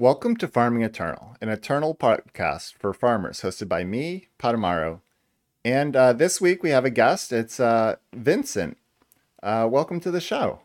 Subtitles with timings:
[0.00, 5.00] Welcome to Farming Eternal, an eternal podcast for farmers hosted by me, Patamaro.
[5.64, 7.32] And uh, this week we have a guest.
[7.32, 8.78] It's uh, Vincent.
[9.42, 10.60] Uh, welcome to the show.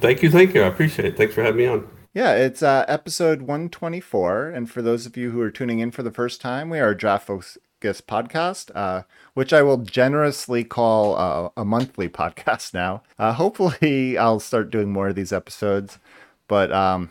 [0.00, 0.62] Thank you, thank you.
[0.62, 1.16] I appreciate it.
[1.16, 1.88] Thanks for having me on.
[2.12, 4.50] Yeah, it's uh, episode 124.
[4.50, 6.90] And for those of you who are tuning in for the first time, we are
[6.90, 9.02] a Draft Focus podcast, uh,
[9.32, 13.02] which I will generously call uh, a monthly podcast now.
[13.18, 15.98] Uh, hopefully, I'll start doing more of these episodes.
[16.46, 17.10] But um,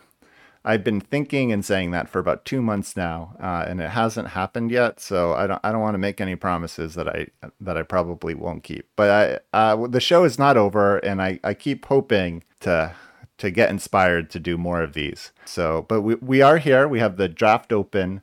[0.64, 4.28] I've been thinking and saying that for about two months now, uh, and it hasn't
[4.28, 4.98] happened yet.
[4.98, 7.26] So I don't I don't want to make any promises that I
[7.60, 8.88] that I probably won't keep.
[8.96, 12.94] But I uh, the show is not over, and I, I keep hoping to
[13.36, 15.32] to get inspired to do more of these.
[15.44, 16.88] So, but we we are here.
[16.88, 18.22] We have the draft open.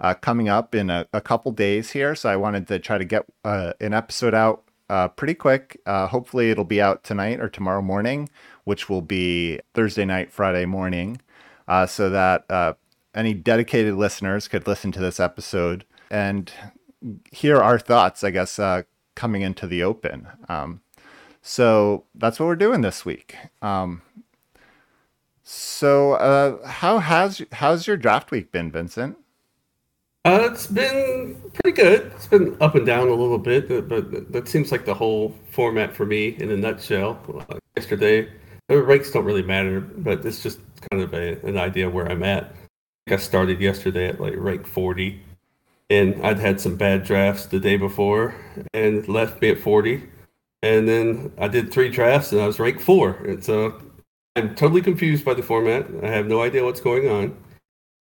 [0.00, 3.04] Uh, coming up in a, a couple days here, so I wanted to try to
[3.04, 5.80] get uh, an episode out uh, pretty quick.
[5.86, 8.28] Uh, hopefully, it'll be out tonight or tomorrow morning,
[8.64, 11.20] which will be Thursday night, Friday morning
[11.68, 12.74] uh, so that uh,
[13.14, 16.52] any dedicated listeners could listen to this episode and
[17.30, 18.82] hear our thoughts, I guess, uh,
[19.14, 20.28] coming into the open.
[20.48, 20.80] Um,
[21.42, 23.36] so that's what we're doing this week.
[23.60, 24.02] Um,
[25.42, 29.16] so uh, how has how's your draft week been, Vincent?
[30.24, 32.12] Uh, it's been pretty good.
[32.14, 35.92] It's been up and down a little bit, but that seems like the whole format
[35.92, 37.18] for me in a nutshell.
[37.76, 38.28] Yesterday,
[38.68, 40.60] the ranks don't really matter, but it's just
[40.90, 42.54] kind of a, an idea where I'm at.
[43.08, 45.20] I started yesterday at like rank 40,
[45.90, 48.34] and I'd had some bad drafts the day before
[48.72, 50.02] and left me at 40.
[50.62, 53.10] And then I did three drafts and I was rank four.
[53.26, 53.82] And so
[54.36, 55.86] I'm totally confused by the format.
[56.02, 57.36] I have no idea what's going on,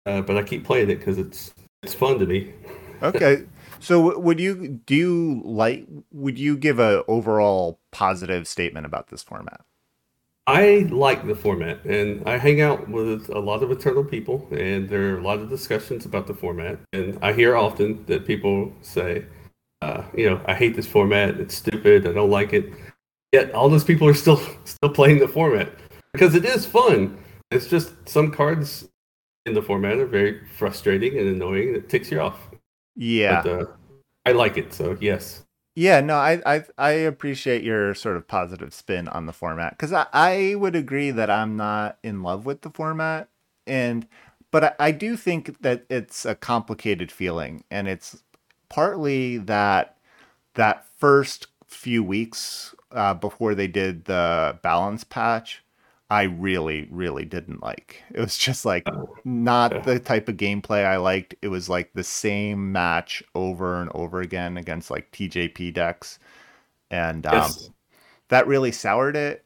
[0.07, 2.53] uh, but I keep playing it because it's it's fun to me.
[3.03, 3.45] okay.
[3.81, 9.23] So would you do you like would you give a overall positive statement about this
[9.23, 9.61] format?
[10.49, 14.89] I like the format, and I hang out with a lot of eternal people, and
[14.89, 16.79] there are a lot of discussions about the format.
[16.95, 19.27] And I hear often that people say,
[19.83, 21.39] uh, "You know, I hate this format.
[21.39, 22.07] It's stupid.
[22.07, 22.73] I don't like it."
[23.31, 25.71] Yet all those people are still still playing the format
[26.15, 27.19] because it is fun.
[27.51, 28.89] It's just some cards
[29.45, 31.69] in the format are very frustrating and annoying.
[31.69, 32.39] And it ticks you off.
[32.97, 33.67] Yeah, but, uh,
[34.25, 34.73] I like it.
[34.73, 35.45] So yes.
[35.79, 39.93] Yeah, no, I, I I appreciate your sort of positive spin on the format because
[39.93, 43.29] I, I would agree that I'm not in love with the format,
[43.65, 44.05] and
[44.51, 48.25] but I, I do think that it's a complicated feeling, and it's
[48.69, 49.99] partly that
[50.55, 55.63] that first few weeks uh, before they did the balance patch
[56.11, 58.03] I really, really didn't like.
[58.15, 58.87] It was just like
[59.25, 61.35] not the type of gameplay I liked.
[61.43, 66.19] It was like the same match over and over again against like TJP decks,
[66.91, 67.71] and um, yes.
[68.29, 69.45] that really soured it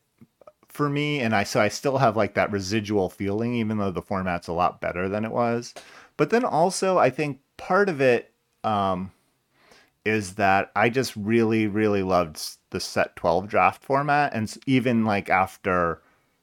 [0.69, 1.21] for me.
[1.21, 4.53] And I so I still have like that residual feeling, even though the format's a
[4.53, 5.75] lot better than it was.
[6.17, 9.11] But then also, I think part of it um,
[10.05, 12.41] is that I just really, really loved
[12.71, 16.01] the set twelve draft format, and even like after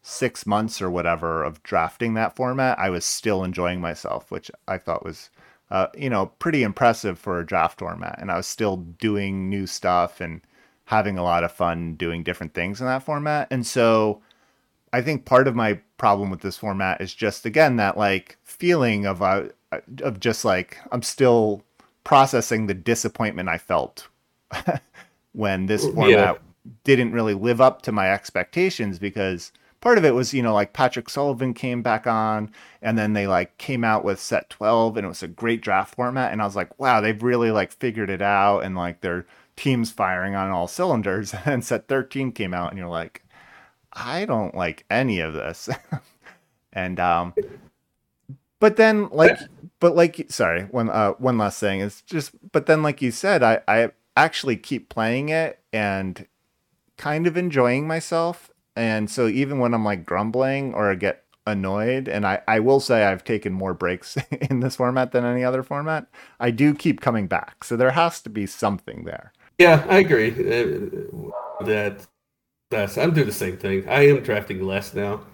[0.09, 4.77] six months or whatever of drafting that format, I was still enjoying myself, which I
[4.77, 5.29] thought was,
[5.69, 8.17] uh, you know, pretty impressive for a draft format.
[8.19, 10.41] And I was still doing new stuff and
[10.85, 13.47] having a lot of fun doing different things in that format.
[13.51, 14.21] And so
[14.91, 19.05] I think part of my problem with this format is just again that like feeling
[19.05, 19.43] of uh,
[20.01, 21.63] of just like I'm still
[22.03, 24.07] processing the disappointment I felt
[25.33, 26.71] when this format yeah.
[26.83, 29.51] didn't really live up to my expectations because
[29.81, 32.51] part of it was you know like Patrick Sullivan came back on
[32.81, 35.95] and then they like came out with set 12 and it was a great draft
[35.95, 39.25] format and I was like wow they've really like figured it out and like their
[39.55, 43.23] team's firing on all cylinders and set 13 came out and you're like
[43.91, 45.67] I don't like any of this.
[46.71, 47.33] And um
[48.59, 49.37] but then like
[49.79, 53.41] but like sorry one uh one last thing is just but then like you said
[53.41, 56.27] I I actually keep playing it and
[56.97, 58.48] kind of enjoying myself
[58.79, 62.79] and so even when I'm like grumbling or I get annoyed, and I, I will
[62.79, 66.07] say I've taken more breaks in this format than any other format,
[66.39, 67.65] I do keep coming back.
[67.65, 69.33] So there has to be something there.
[69.57, 70.31] Yeah, I agree.
[70.31, 72.07] Uh, that
[72.71, 73.87] that's I'm doing the same thing.
[73.89, 75.25] I am drafting less now.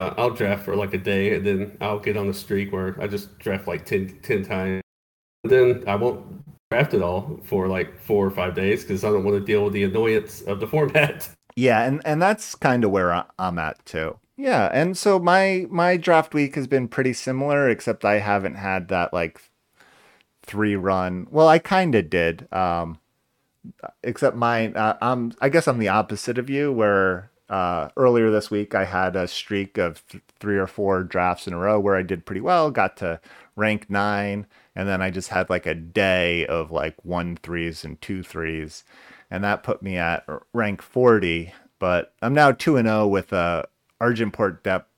[0.00, 3.00] Uh, I'll draft for like a day, and then I'll get on the streak where
[3.00, 4.82] I just draft like 10, 10 times.
[5.44, 9.10] And then I won't draft at all for like four or five days because I
[9.10, 11.28] don't want to deal with the annoyance of the format.
[11.58, 14.18] Yeah, and and that's kind of where I'm at too.
[14.36, 18.86] Yeah, and so my my draft week has been pretty similar, except I haven't had
[18.88, 19.40] that like
[20.44, 21.26] three run.
[21.32, 23.00] Well, I kind of did, um,
[24.04, 24.76] except mine.
[24.76, 28.84] Uh, I'm I guess I'm the opposite of you, where uh, earlier this week, I
[28.84, 32.24] had a streak of th- three or four drafts in a row where I did
[32.24, 33.20] pretty well, got to
[33.56, 34.46] rank nine,
[34.76, 38.84] and then I just had like a day of like one threes and two threes,
[39.30, 41.52] and that put me at rank 40.
[41.78, 43.68] But I'm now 2 and 0 with a
[44.00, 44.88] Argenport depth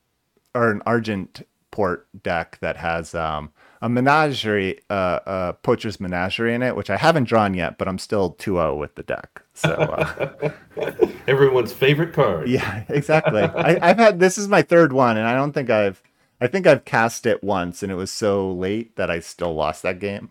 [0.54, 6.62] or an Argent Port deck that has um, a menagerie, uh, a poacher's menagerie in
[6.62, 9.42] it, which I haven't drawn yet, but I'm still 2-0 with the deck.
[9.54, 10.50] So uh,
[11.28, 12.48] everyone's favorite card.
[12.48, 13.42] Yeah, exactly.
[13.42, 16.02] I, have had this is my third one, and I don't think I've,
[16.40, 19.82] I think I've cast it once, and it was so late that I still lost
[19.82, 20.30] that game.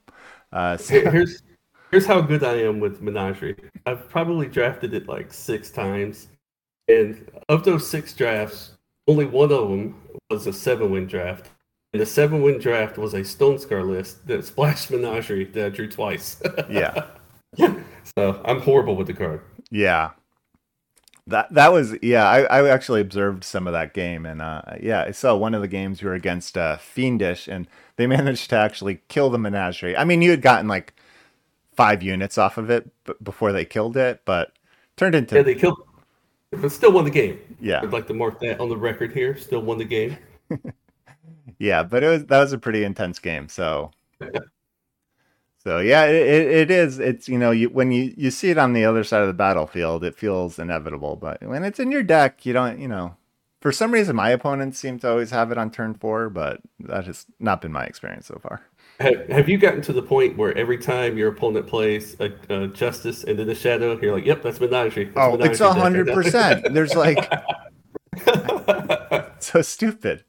[0.52, 1.10] Uh, so.
[1.10, 1.42] Here's
[1.92, 3.56] here's how good I am with menagerie.
[3.86, 6.28] I've probably drafted it like six times,
[6.88, 8.72] and of those six drafts,
[9.08, 9.96] only one of them
[10.30, 11.50] was a seven win draft
[11.94, 15.90] and the seven win draft was a Stonescar list that splashed Menagerie that I drew
[15.90, 16.42] twice.
[16.70, 17.06] yeah.
[18.16, 19.42] So I'm horrible with the card.
[19.72, 20.12] Yeah.
[21.26, 25.04] That that was yeah, I, I actually observed some of that game and uh yeah,
[25.04, 28.56] I saw one of the games you were against uh Fiendish and they managed to
[28.56, 29.98] actually kill the menagerie.
[29.98, 30.94] I mean you had gotten like
[31.80, 34.52] five units off of it b- before they killed it, but
[34.98, 35.78] turned into Yeah, they killed
[36.52, 37.40] but still won the game.
[37.62, 37.80] Yeah.
[37.82, 39.38] I'd like to mark that on the record here.
[39.38, 40.18] Still won the game.
[41.58, 43.48] yeah, but it was that was a pretty intense game.
[43.48, 43.92] So,
[45.64, 47.00] so yeah, it, it is.
[47.00, 49.34] It's you know, you when you you see it on the other side of the
[49.34, 51.16] battlefield, it feels inevitable.
[51.16, 52.78] But when it's in your deck, you don't.
[52.78, 53.16] You know,
[53.62, 57.06] for some reason, my opponents seem to always have it on turn four, but that
[57.06, 58.64] has not been my experience so far.
[59.00, 62.68] Have, have you gotten to the point where every time your opponent plays a, a
[62.68, 65.74] justice and then a shadow, you're like, "Yep, that's menagerie." That's oh, menagerie it's a
[65.74, 66.74] hundred percent.
[66.74, 67.32] There's like
[69.40, 70.26] so stupid.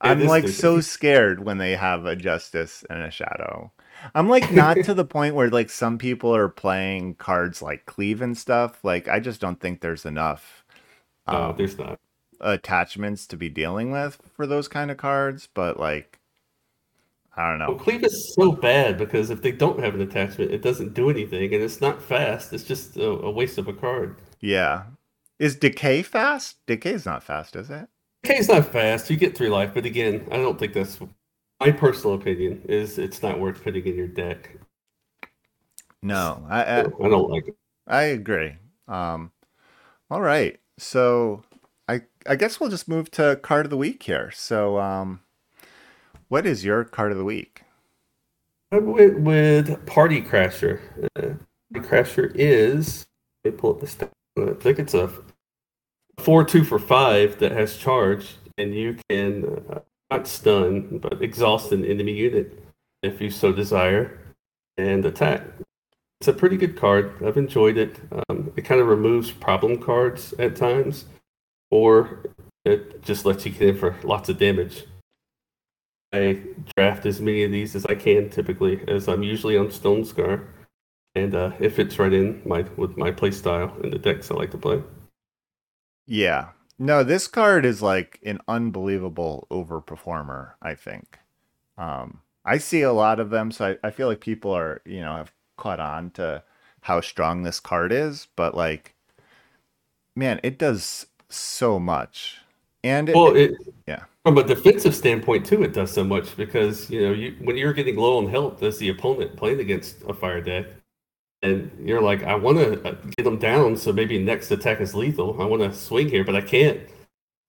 [0.00, 3.72] I'm like so scared when they have a justice and a shadow.
[4.14, 8.20] I'm like not to the point where like some people are playing cards like cleave
[8.20, 8.82] and stuff.
[8.84, 10.64] Like I just don't think there's enough.
[11.26, 12.00] Um, no, there's not
[12.42, 15.48] attachments to be dealing with for those kind of cards.
[15.52, 16.18] But like,
[17.34, 17.68] I don't know.
[17.68, 21.08] Well, cleave is so bad because if they don't have an attachment, it doesn't do
[21.08, 22.52] anything, and it's not fast.
[22.52, 24.16] It's just a, a waste of a card.
[24.40, 24.84] Yeah.
[25.38, 26.58] Is decay fast?
[26.66, 27.88] Decay is not fast, is it?
[28.22, 29.10] Decay's not fast.
[29.10, 30.98] You get three life, but again, I don't think that's
[31.60, 32.62] my personal opinion.
[32.68, 34.56] Is it's not worth putting in your deck.
[36.02, 37.56] No, I I, I don't like it.
[37.86, 38.56] I agree.
[38.88, 39.32] Um,
[40.10, 41.44] all right, so
[41.88, 44.30] I I guess we'll just move to card of the week here.
[44.32, 45.20] So, um,
[46.32, 47.62] what is your card of the week?
[48.72, 50.80] I went with Party Crasher.
[51.14, 51.34] Uh,
[51.70, 53.04] Party Crasher is.
[53.44, 54.10] Let me pull up the stat.
[54.38, 55.12] I think it's a
[56.18, 59.80] four two for five that has charge, and you can uh,
[60.10, 62.64] not stun but exhaust an enemy unit
[63.02, 64.18] if you so desire,
[64.78, 65.42] and attack.
[66.22, 67.12] It's a pretty good card.
[67.22, 68.00] I've enjoyed it.
[68.30, 71.04] Um, it kind of removes problem cards at times,
[71.70, 72.24] or
[72.64, 74.86] it just lets you get in for lots of damage.
[76.12, 76.40] I
[76.76, 80.46] draft as many of these as I can typically, as I'm usually on Stonescar,
[81.14, 84.34] and uh, it fits right in my with my play style and the decks I
[84.34, 84.82] like to play.
[86.06, 86.50] Yeah.
[86.78, 91.18] No, this card is like an unbelievable overperformer, I think.
[91.78, 95.00] Um, I see a lot of them, so I, I feel like people are, you
[95.00, 96.42] know, have caught on to
[96.82, 98.94] how strong this card is, but like,
[100.16, 102.41] man, it does so much.
[102.84, 103.52] And it, well, it,
[103.86, 107.56] yeah, from a defensive standpoint too, it does so much because you know you when
[107.56, 110.66] you're getting low on health as the opponent playing against a fire deck,
[111.42, 114.94] and you're like, I want to uh, get him down, so maybe next attack is
[114.94, 115.40] lethal.
[115.40, 116.80] I want to swing here, but I can't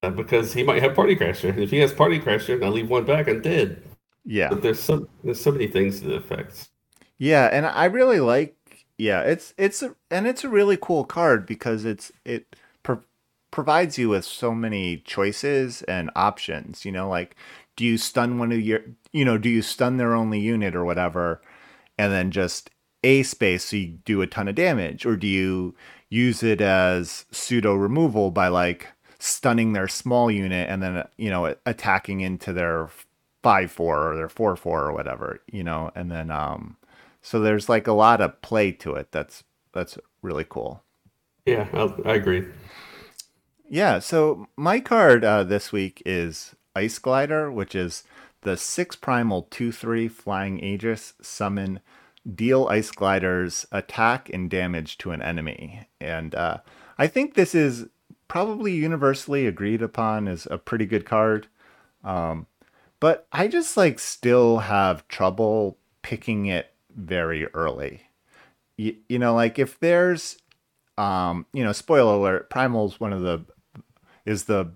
[0.03, 1.57] uh, because he might have Party Crasher.
[1.57, 3.81] If he has Party Crasher and I leave one back, I'm dead.
[4.25, 6.69] Yeah, but there's some there's so many things to the effects.
[7.17, 8.55] Yeah, and I really like.
[8.97, 12.55] Yeah, it's it's a, and it's a really cool card because it's it
[13.53, 16.85] provides you with so many choices and options.
[16.85, 17.35] You know, like
[17.75, 18.81] do you stun one of your
[19.11, 21.39] you know do you stun their only unit or whatever,
[21.97, 22.71] and then just
[23.03, 25.75] a space so you do a ton of damage or do you
[26.09, 28.87] use it as pseudo removal by like
[29.19, 32.89] stunning their small unit and then you know attacking into their
[33.43, 36.77] 5-4 or their 4-4 or whatever you know and then um
[37.21, 39.43] so there's like a lot of play to it that's
[39.73, 40.81] that's really cool
[41.45, 42.47] yeah i, I agree
[43.69, 48.03] yeah so my card uh, this week is ice glider which is
[48.41, 51.79] the six primal 2-3 flying aegis summon
[52.31, 55.87] deal ice gliders attack and damage to an enemy.
[55.99, 56.57] And uh,
[56.97, 57.87] I think this is
[58.27, 61.47] probably universally agreed upon as a pretty good card.
[62.03, 62.47] Um,
[62.99, 68.03] but I just like still have trouble picking it very early.
[68.77, 70.37] You, you know, like if there's,
[70.97, 73.45] um, you know, spoiler alert, Primal's one of the
[74.25, 74.71] is the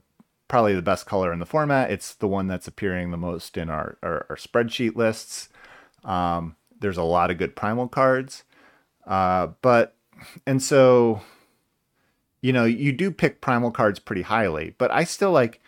[0.48, 1.92] probably the best color in the format.
[1.92, 5.50] It's the one that's appearing the most in our, our, our spreadsheet lists.
[6.06, 8.44] Um, there's a lot of good primal cards.
[9.06, 9.96] Uh, but,
[10.46, 11.22] and so,
[12.42, 15.62] you know, you do pick primal cards pretty highly, but I still like,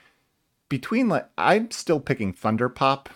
[0.69, 3.09] between like, I'm still picking Thunder Pop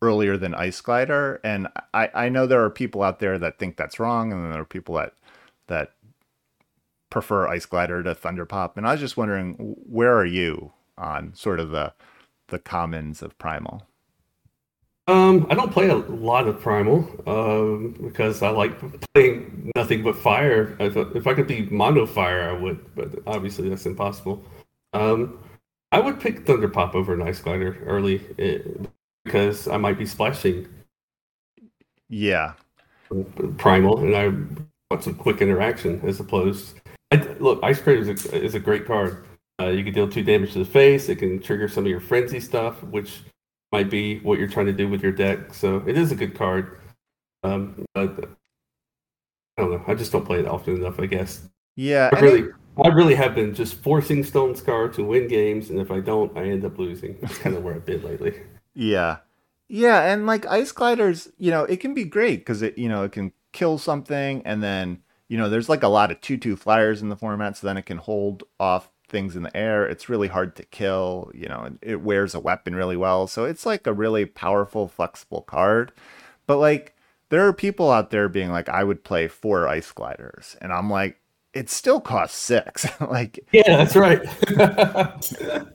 [0.00, 1.40] earlier than Ice Glider.
[1.44, 4.32] And I, I know there are people out there that think that's wrong.
[4.32, 5.14] And there are people that,
[5.66, 5.92] that
[7.12, 9.54] prefer Ice Glider to Thunder Pop, and I was just wondering
[9.86, 11.92] where are you on sort of the
[12.48, 13.86] the commons of Primal?
[15.08, 18.72] Um, I don't play a lot of Primal um, because I like
[19.14, 20.76] playing nothing but fire.
[20.80, 24.42] If I could be mono fire, I would, but obviously that's impossible.
[24.92, 25.38] Um,
[25.90, 28.58] I would pick Thunder Pop over an Ice Glider early eh,
[29.24, 30.68] because I might be splashing.
[32.08, 32.54] Yeah.
[33.58, 34.28] Primal, and I
[34.90, 36.81] want some quick interaction as opposed
[37.12, 39.26] I, look, Ice Cream is a, is a great card.
[39.60, 41.08] Uh, you can deal two damage to the face.
[41.08, 43.20] It can trigger some of your frenzy stuff, which
[43.70, 45.52] might be what you're trying to do with your deck.
[45.52, 46.78] So it is a good card.
[47.42, 48.30] Um, but
[49.58, 49.84] I don't know.
[49.86, 50.98] I just don't play it often enough.
[50.98, 51.48] I guess.
[51.76, 52.52] Yeah, I really, it,
[52.82, 56.44] I really have been just forcing Stonescar to win games, and if I don't, I
[56.44, 57.18] end up losing.
[57.20, 58.34] That's kind of where I've been lately.
[58.74, 59.18] Yeah,
[59.68, 63.04] yeah, and like Ice Gliders, you know, it can be great because it, you know,
[63.04, 66.56] it can kill something and then you know, there's like a lot of 2 2
[66.56, 69.86] flyers in the format, so then it can hold off things in the air.
[69.86, 71.30] It's really hard to kill.
[71.32, 73.26] You know, it wears a weapon really well.
[73.26, 75.90] So it's like a really powerful, flexible card.
[76.46, 76.94] But like,
[77.30, 80.54] there are people out there being like, I would play four ice gliders.
[80.60, 81.18] And I'm like,
[81.54, 82.86] it still costs six.
[83.00, 84.20] like, yeah, that's right.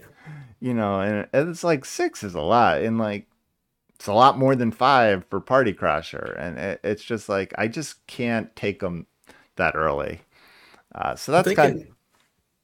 [0.59, 2.83] you know, and it's like six is a lot.
[2.83, 3.25] And like,
[3.95, 6.39] it's a lot more than five for Party Crasher.
[6.39, 9.07] And it, it's just like, I just can't take them
[9.57, 10.21] that early.
[10.95, 11.81] Uh, so that's kind.
[11.81, 11.87] Of...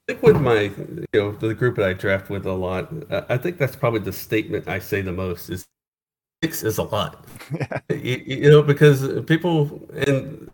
[0.08, 2.92] I think with my, you know, the group that I draft with a lot,
[3.30, 5.66] I think that's probably the statement I say the most is
[6.42, 7.24] six is a lot.
[7.90, 10.50] you, you, know, because people and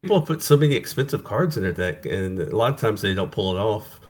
[0.00, 3.12] people put so many expensive cards in their deck, and a lot of times they
[3.12, 4.00] don't pull it off.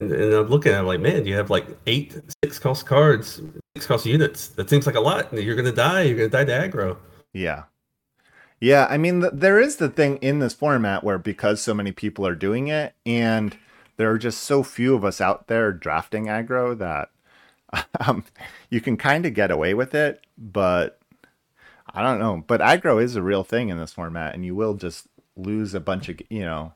[0.00, 3.40] And, and I'm looking at it like, man, you have like eight six cost cards,
[3.76, 4.48] six cost units.
[4.48, 5.32] That seems like a lot.
[5.32, 6.02] You're gonna die.
[6.02, 6.96] You're gonna die to aggro.
[7.32, 7.62] Yeah.
[8.62, 11.90] Yeah, I mean, th- there is the thing in this format where because so many
[11.90, 13.58] people are doing it, and
[13.96, 17.10] there are just so few of us out there drafting aggro that
[18.06, 18.22] um,
[18.70, 20.20] you can kind of get away with it.
[20.38, 21.00] But
[21.92, 22.44] I don't know.
[22.46, 25.80] But aggro is a real thing in this format, and you will just lose a
[25.80, 26.74] bunch of you know.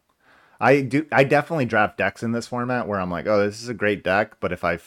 [0.58, 1.06] I do.
[1.12, 4.02] I definitely draft decks in this format where I'm like, oh, this is a great
[4.02, 4.80] deck, but if I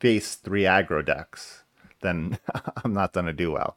[0.00, 1.64] face three aggro decks,
[2.00, 2.38] then
[2.82, 3.76] I'm not gonna do well.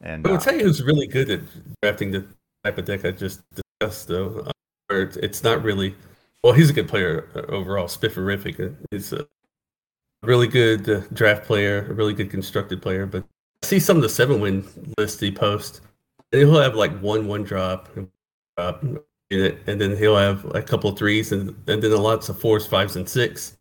[0.00, 1.40] And I will uh, tell you who's really good at
[1.82, 2.26] drafting the
[2.64, 4.44] type of deck I just discussed, though.
[4.46, 4.52] Uh,
[4.88, 5.94] where it's, it's not really.
[6.42, 7.86] Well, he's a good player uh, overall.
[7.86, 8.74] Spifferific.
[8.90, 9.26] He's a
[10.22, 13.06] really good uh, draft player, a really good constructed player.
[13.06, 13.24] But
[13.62, 14.66] I see some of the seven win
[14.98, 15.80] lists he posts,
[16.32, 17.88] and he'll have like one one drop,
[19.30, 22.66] it, and then he'll have a couple of threes, and and then lots of fours,
[22.66, 23.56] fives, and six.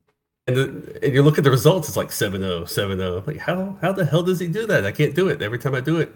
[0.47, 3.23] And, the, and you look at the results, it's like 7 0, 7 0.
[3.27, 4.83] Like, how, how the hell does he do that?
[4.83, 5.43] I can't do it.
[5.43, 6.11] Every time I do it,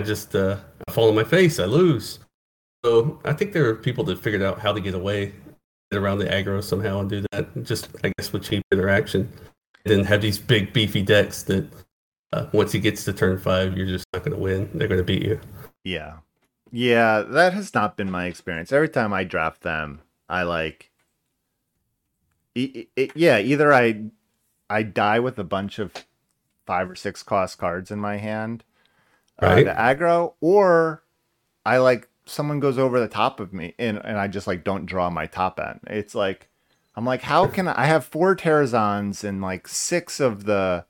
[0.00, 0.58] I just uh,
[0.88, 1.58] I fall on my face.
[1.58, 2.18] I lose.
[2.84, 5.32] So I think there are people that figured out how to get away,
[5.90, 7.64] get around the aggro somehow and do that.
[7.64, 9.32] Just I guess with cheap interaction,
[9.84, 11.66] and then have these big beefy decks that
[12.32, 14.68] uh, once he gets to turn five, you're just not going to win.
[14.74, 15.40] They're going to beat you.
[15.84, 16.18] Yeah,
[16.72, 18.72] yeah, that has not been my experience.
[18.72, 20.90] Every time I draft them, I like.
[22.56, 24.06] It, it, yeah, either I
[24.68, 25.92] I die with a bunch of
[26.66, 28.64] five or six cost cards in my hand,
[29.40, 29.66] right.
[29.66, 31.02] uh, the aggro, or
[31.64, 34.86] I like someone goes over the top of me and, and I just like don't
[34.86, 35.80] draw my top end.
[35.86, 36.48] It's like
[36.96, 40.84] I'm like, how can I, I have four Terrazons and like six of the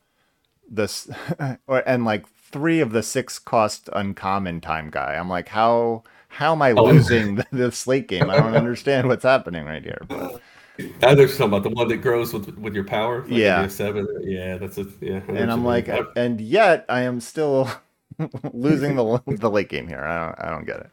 [0.68, 1.08] this
[1.66, 5.14] or and like three of the six cost uncommon time guy.
[5.14, 8.30] I'm like, how how am I oh, losing the, the slate game?
[8.30, 10.02] I don't understand what's happening right here.
[10.08, 10.40] But
[10.78, 13.22] know talking about the one that grows with with your power.
[13.22, 14.06] Like yeah, seven.
[14.22, 15.20] Yeah, that's a yeah.
[15.28, 17.70] And I'm like, and yet I am still
[18.52, 20.04] losing the the late game here.
[20.04, 20.92] I don't I don't get it.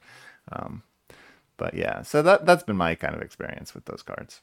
[0.51, 0.83] Um,
[1.57, 4.41] but yeah, so that that's been my kind of experience with those cards.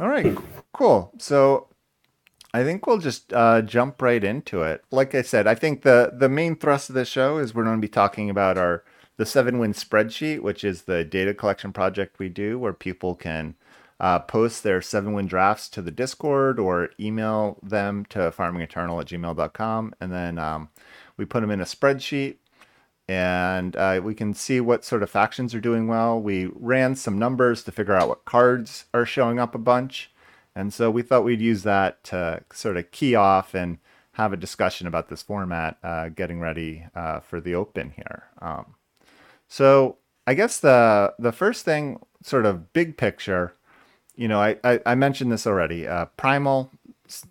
[0.00, 0.36] All right,
[0.72, 1.12] cool.
[1.18, 1.68] So
[2.52, 4.84] I think we'll just uh, jump right into it.
[4.90, 7.76] Like I said, I think the the main thrust of the show is we're going
[7.76, 8.84] to be talking about our
[9.16, 13.54] the seven win spreadsheet, which is the data collection project we do, where people can
[14.00, 19.06] uh, post their seven win drafts to the Discord or email them to farmingeternal at
[19.08, 19.94] gmail.com.
[20.00, 20.68] And then um,
[21.16, 22.36] we put them in a spreadsheet
[23.08, 26.20] and uh, we can see what sort of factions are doing well.
[26.20, 30.10] We ran some numbers to figure out what cards are showing up a bunch.
[30.56, 33.78] And so we thought we'd use that to sort of key off and
[34.12, 38.24] have a discussion about this format, uh, getting ready uh, for the open here.
[38.40, 38.76] Um,
[39.48, 43.54] so I guess the the first thing, sort of big picture,
[44.16, 45.86] you know, I, I, I mentioned this already.
[45.86, 46.70] Uh, Primal,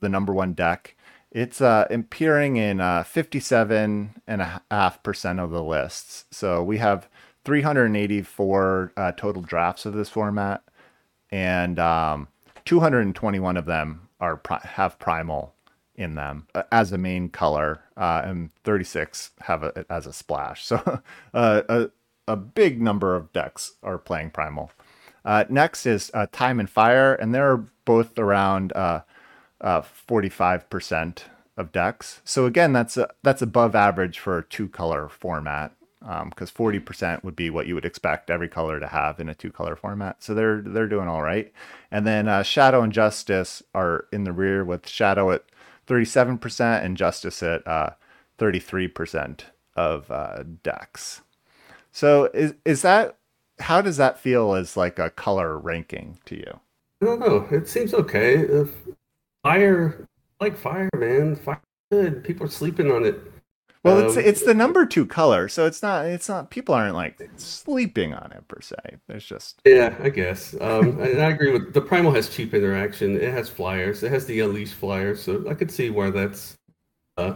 [0.02, 0.96] the number one deck.
[1.34, 6.25] It's uh, appearing in uh, 57.5% of the lists.
[6.30, 7.10] So we have
[7.44, 10.62] 384 uh, total drafts of this format,
[11.32, 12.28] and um,
[12.66, 15.56] 221 of them are have Primal
[15.96, 20.63] in them uh, as a main color, uh, and 36 have it as a splash.
[20.63, 21.02] So
[21.34, 21.90] uh, a,
[22.28, 24.70] a big number of decks are playing Primal.
[25.25, 28.72] Uh, next is Time and Fire, and they're both around
[29.63, 31.24] uh, 45%
[31.58, 32.22] of decks.
[32.24, 37.24] So again, that's a, that's above average for a two color format because um, 40%
[37.24, 40.22] would be what you would expect every color to have in a two color format.
[40.22, 41.51] So they're they're doing all right.
[41.91, 45.46] And then uh, Shadow and Justice are in the rear with Shadow at
[45.88, 47.91] 37% and Justice at uh,
[48.38, 49.41] 33%
[49.75, 51.22] of uh, decks.
[51.91, 53.17] So is is that
[53.60, 56.60] how does that feel as like a color ranking to you?
[57.01, 57.48] I don't know.
[57.51, 58.36] It seems okay.
[58.36, 58.70] If
[59.43, 60.07] fire,
[60.39, 61.35] like fire, man.
[61.35, 62.23] Fire good.
[62.23, 63.19] People are sleeping on it.
[63.83, 66.95] Well, um, it's it's the number two color, so it's not it's not people aren't
[66.95, 68.75] like sleeping on it per se.
[69.07, 70.55] There's just yeah, I guess.
[70.62, 73.17] Um, and I agree with the primal has cheap interaction.
[73.17, 74.01] It has flyers.
[74.01, 76.57] It has the unleash flyers, so I could see where that's
[77.17, 77.33] uh,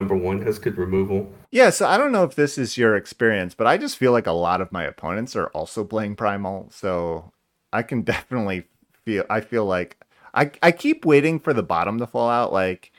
[0.00, 1.32] number one has good removal.
[1.50, 4.26] Yeah, so I don't know if this is your experience, but I just feel like
[4.26, 7.32] a lot of my opponents are also playing primal, so
[7.72, 8.64] I can definitely
[9.06, 9.24] feel.
[9.30, 9.96] I feel like
[10.34, 12.92] I I keep waiting for the bottom to fall out, like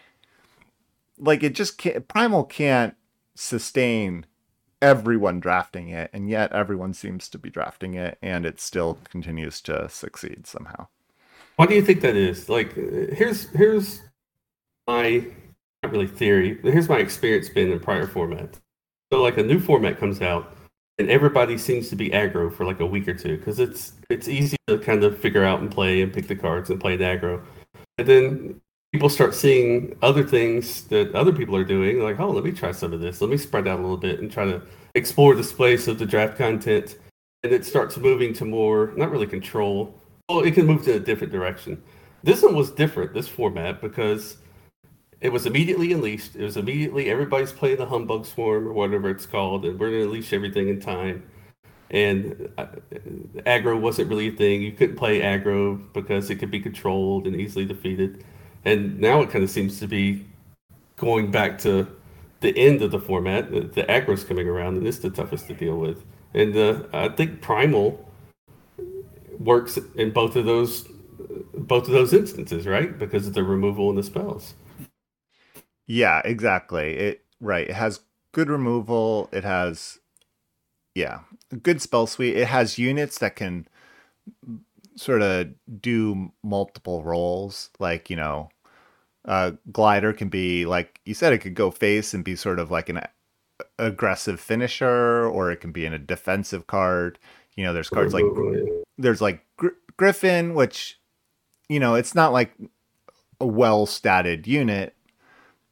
[1.18, 2.96] like it just can't primal can't
[3.36, 4.26] sustain
[4.82, 9.60] everyone drafting it and yet everyone seems to be drafting it and it still continues
[9.62, 10.88] to succeed somehow.
[11.58, 12.48] Why do you think that is?
[12.48, 14.02] Like here's here's
[14.88, 15.26] my
[15.84, 18.60] not really theory but here's my experience been in prior formats
[19.12, 20.56] so like a new format comes out
[21.00, 24.28] and everybody seems to be aggro for like a week or two because it's it's
[24.28, 27.04] easy to kind of figure out and play and pick the cards and play the
[27.06, 27.42] aggro
[27.98, 32.44] and then people start seeing other things that other people are doing, like, oh, let
[32.44, 33.22] me try some of this.
[33.22, 34.62] Let me spread out a little bit and try to
[34.96, 36.98] explore the space of the draft content.
[37.44, 40.00] And it starts moving to more, not really control.
[40.28, 41.82] Well, it can move to a different direction.
[42.24, 44.38] This one was different, this format, because
[45.22, 46.36] it was immediately unleashed.
[46.36, 50.02] It was immediately everybody's playing the humbug swarm or whatever it's called, and we're going
[50.02, 51.24] to unleash everything in time.
[51.92, 52.68] And uh,
[53.48, 54.62] aggro wasn't really a thing.
[54.62, 58.24] You couldn't play aggro because it could be controlled and easily defeated
[58.66, 60.26] and now it kind of seems to be
[60.98, 61.88] going back to
[62.42, 63.52] the end of the format.
[63.52, 66.04] The, the aggro's coming around, and it's the toughest to deal with.
[66.34, 68.06] And uh, I think Primal
[69.40, 70.88] works in both of those
[71.54, 72.98] both of those instances, right?
[72.98, 74.54] Because of the removal and the spells.
[75.90, 76.96] Yeah, exactly.
[76.96, 77.68] It right.
[77.68, 79.28] It has good removal.
[79.34, 79.98] It has
[80.94, 81.22] yeah,
[81.64, 82.38] good spell suite.
[82.38, 83.68] It has units that can
[84.96, 85.48] sort of
[85.82, 87.72] do multiple roles.
[87.80, 88.50] Like, you know,
[89.26, 92.70] uh, glider can be like you said, it could go face and be sort of
[92.70, 93.02] like an
[93.80, 97.18] aggressive finisher, or it can be in a defensive card.
[97.56, 98.26] You know, there's cards like
[99.00, 101.00] there's like Gr- Griffin, which
[101.68, 102.54] you know it's not like
[103.42, 104.96] a well statted unit,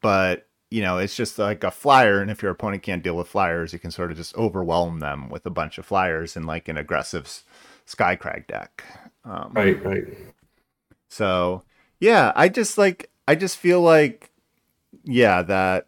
[0.08, 3.28] but you know it's just like a flyer, and if your opponent can't deal with
[3.28, 6.70] flyers, you can sort of just overwhelm them with a bunch of flyers in like
[6.70, 7.44] an aggressive
[7.86, 8.86] Skycrag deck.
[9.26, 10.06] Um, right, right.
[11.10, 11.64] So
[12.00, 14.32] yeah, I just like I just feel like
[15.04, 15.88] yeah that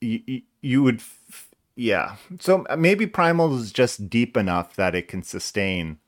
[0.00, 2.16] you you would f- yeah.
[2.40, 5.98] So maybe Primal is just deep enough that it can sustain,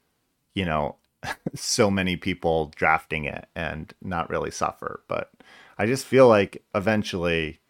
[0.57, 0.97] you know,
[1.55, 5.05] so many people drafting it and not really suffer.
[5.07, 5.31] But
[5.79, 7.61] I just feel like eventually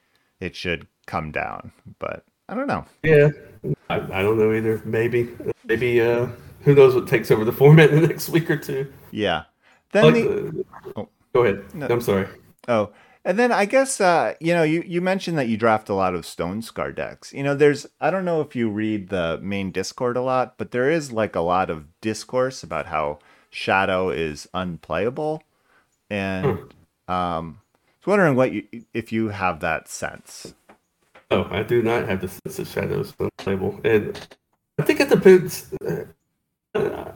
[0.40, 1.73] it should come down.
[1.99, 2.85] But I don't know.
[3.03, 3.31] Yeah,
[3.90, 4.83] I, I don't know either.
[4.85, 5.31] Maybe,
[5.64, 6.29] maybe uh,
[6.61, 8.92] who knows what takes over the format in the next week or two.
[9.11, 9.45] Yeah.
[9.92, 10.64] Then like, the...
[10.97, 11.09] oh.
[11.33, 11.75] Go ahead.
[11.75, 11.87] No.
[11.88, 12.27] I'm sorry.
[12.66, 12.92] Oh,
[13.27, 16.14] and then I guess uh, you know you you mentioned that you draft a lot
[16.14, 17.33] of Stonescar decks.
[17.33, 20.71] You know, there's I don't know if you read the main Discord a lot, but
[20.71, 23.19] there is like a lot of discourse about how
[23.51, 25.42] Shadow is unplayable,
[26.09, 26.59] and
[27.09, 27.12] hmm.
[27.12, 27.61] um,
[28.07, 28.64] was wondering what you
[28.95, 30.55] if you have that sense.
[31.31, 34.19] Oh, I do not have the sense of Shadow is unplayable, and
[34.79, 35.73] I think it depends.
[35.85, 37.12] Uh,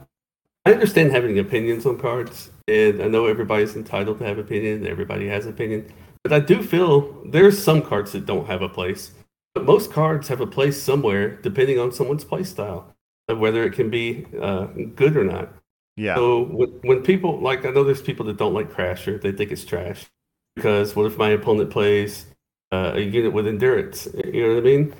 [0.65, 4.85] I understand having opinions on cards, and I know everybody's entitled to have opinion.
[4.85, 5.91] Everybody has opinion,
[6.23, 9.11] but I do feel there's some cards that don't have a place.
[9.53, 12.93] But most cards have a place somewhere, depending on someone's play style,
[13.27, 15.53] whether it can be uh, good or not.
[15.97, 16.15] Yeah.
[16.15, 19.21] So when, when people like, I know there's people that don't like Crasher.
[19.21, 20.05] They think it's trash
[20.55, 22.25] because what if my opponent plays
[22.71, 24.07] uh, a unit with endurance?
[24.25, 24.93] You know what I mean?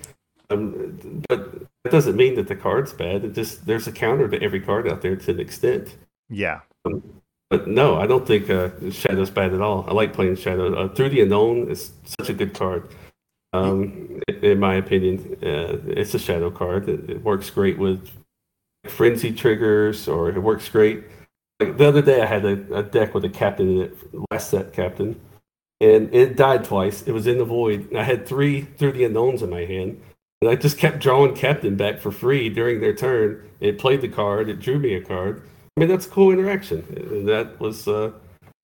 [0.50, 3.24] Um, but that doesn't mean that the card's bad.
[3.24, 5.98] It just there's a counter to every card out there to an extent.
[6.30, 6.62] Yeah.
[6.86, 9.86] Um, but no, I don't think uh, Shadow's bad at all.
[9.88, 10.74] I like playing Shadow.
[10.74, 12.96] Uh, Through the Unknown is such a good card.
[13.54, 16.88] Um, in my opinion, uh, it's a Shadow card.
[16.88, 18.10] It, it, works great with
[18.88, 21.04] frenzy triggers, or it works great.
[21.60, 23.98] Like the other day, I had a, a deck with a captain in it,
[24.32, 25.20] last set captain,
[25.82, 27.02] and it died twice.
[27.04, 27.94] It was in the void.
[27.96, 30.02] I had three Through the Unknowns in my hand,
[30.42, 33.50] and I just kept drawing captain back for free during their turn.
[33.60, 34.50] It played the card.
[34.50, 35.44] It drew me a card
[35.78, 36.84] I mean, that's a cool interaction.
[36.96, 38.12] And that was uh,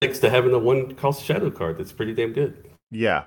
[0.02, 1.78] thanks to having the one cost shadow card.
[1.78, 2.70] That's pretty damn good.
[2.92, 3.26] Yeah.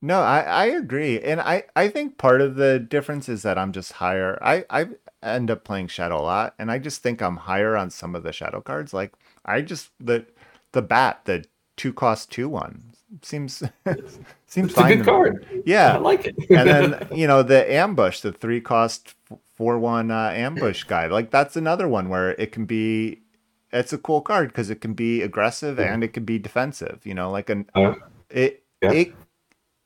[0.00, 1.20] No, I, I agree.
[1.20, 4.38] And I, I think part of the difference is that I'm just higher.
[4.42, 4.88] I, I
[5.22, 8.24] end up playing Shadow a lot, and I just think I'm higher on some of
[8.24, 8.92] the Shadow cards.
[8.92, 9.12] Like,
[9.44, 10.26] I just, the
[10.72, 11.44] the bat, the
[11.76, 13.62] two cost two one seems
[14.46, 14.92] seems it's fine.
[14.92, 15.62] a good card.
[15.66, 15.94] Yeah.
[15.94, 16.36] I like it.
[16.50, 19.14] and then, you know, the ambush, the three cost
[19.54, 21.06] four one uh, ambush guy.
[21.06, 23.20] Like that's another one where it can be.
[23.72, 25.92] It's a cool card because it can be aggressive yeah.
[25.92, 27.00] and it can be defensive.
[27.04, 27.94] You know, like an uh,
[28.30, 28.92] it yeah.
[28.92, 29.14] it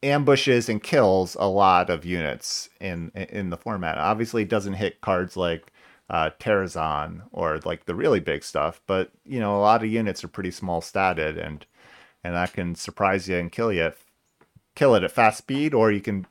[0.03, 3.99] ambushes and kills a lot of units in in the format.
[3.99, 5.73] Obviously, it doesn't hit cards like
[6.11, 10.25] uh, Terrazon or like the really big stuff, but you know, a lot of units
[10.25, 11.65] are pretty small statted and
[12.27, 13.93] and that can surprise you and kill you,
[14.75, 16.27] kill it at fast speed, or you can,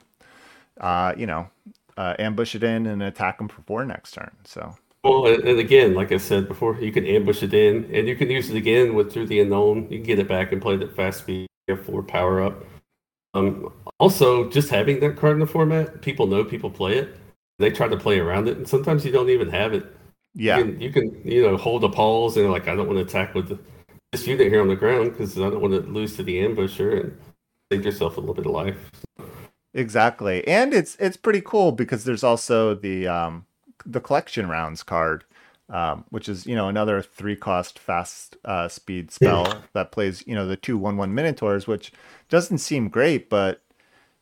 [0.82, 1.48] uh, you know,
[1.96, 4.32] uh, ambush it in and attack them for four next turn.
[4.44, 4.76] So.
[5.06, 8.30] Well, and again, like I said before, you can ambush it in, and you can
[8.30, 9.84] use it again with through the unknown.
[9.90, 11.48] You can get it back and play it at fast speed.
[11.68, 12.66] You have four power up.
[13.34, 17.16] Um, also, just having that card in the format, people know people play it.
[17.60, 19.86] They try to play around it, and sometimes you don't even have it.
[20.34, 22.98] Yeah, you can, you, can you know hold a pause and like I don't want
[22.98, 23.58] to attack with
[24.12, 27.02] this unit here on the ground because I don't want to lose to the ambusher
[27.02, 27.18] and
[27.72, 28.92] save yourself a little bit of life.
[29.74, 33.46] Exactly, and it's it's pretty cool because there's also the um,
[33.86, 35.26] the collection rounds card,
[35.70, 40.34] um, which is you know another three cost fast uh, speed spell that plays you
[40.34, 41.92] know the two one one minotaurs, which
[42.30, 43.64] doesn't seem great, but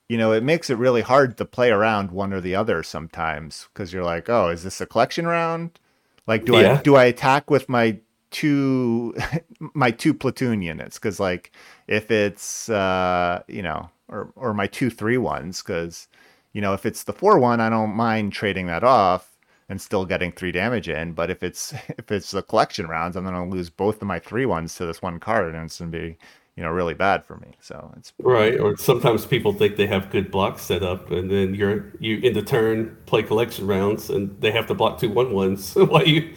[0.10, 3.68] you know it makes it really hard to play around one or the other sometimes
[3.74, 5.80] because you're like, oh, is this a collection round?
[6.26, 6.80] Like, do yeah.
[6.80, 8.00] I do I attack with my
[8.34, 9.16] two
[9.74, 11.00] my two platoon units?
[11.00, 11.52] Because like
[11.88, 16.10] if it's uh, you know or or my two three ones because
[16.52, 19.34] you know if it's the four one I don't mind trading that off
[19.70, 21.14] and still getting three damage in.
[21.14, 24.46] But if it's if it's the collection rounds, I'm gonna lose both of my three
[24.46, 26.18] ones to this one card, and it's gonna be
[26.56, 27.54] you know really bad for me.
[27.60, 28.60] So it's right.
[28.60, 32.34] Or sometimes people think they have good blocks set up, and then you're you in
[32.34, 36.34] the turn play collection rounds, and they have to block two one ones while you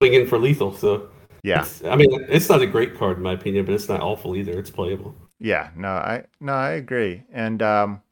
[0.00, 0.74] swing in for lethal.
[0.74, 1.08] So
[1.42, 4.36] yeah, I mean it's not a great card in my opinion, but it's not awful
[4.36, 4.58] either.
[4.58, 5.14] It's playable.
[5.38, 8.02] Yeah, no, I no, I agree, and um,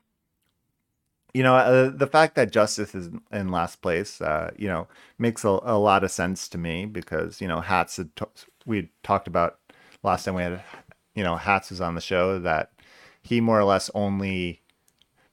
[1.37, 5.45] you know, uh, the fact that Justice is in last place, uh, you know, makes
[5.45, 8.25] a, a lot of sense to me because you know, Hats had t-
[8.65, 9.59] we talked about
[10.03, 10.63] last time we had,
[11.15, 12.73] you know, Hats was on the show that
[13.23, 14.63] he more or less only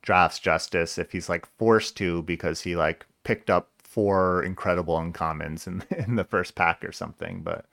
[0.01, 5.67] drafts Justice if he's like forced to because he like picked up four incredible uncommons
[5.67, 7.41] in in the first pack or something.
[7.43, 7.65] But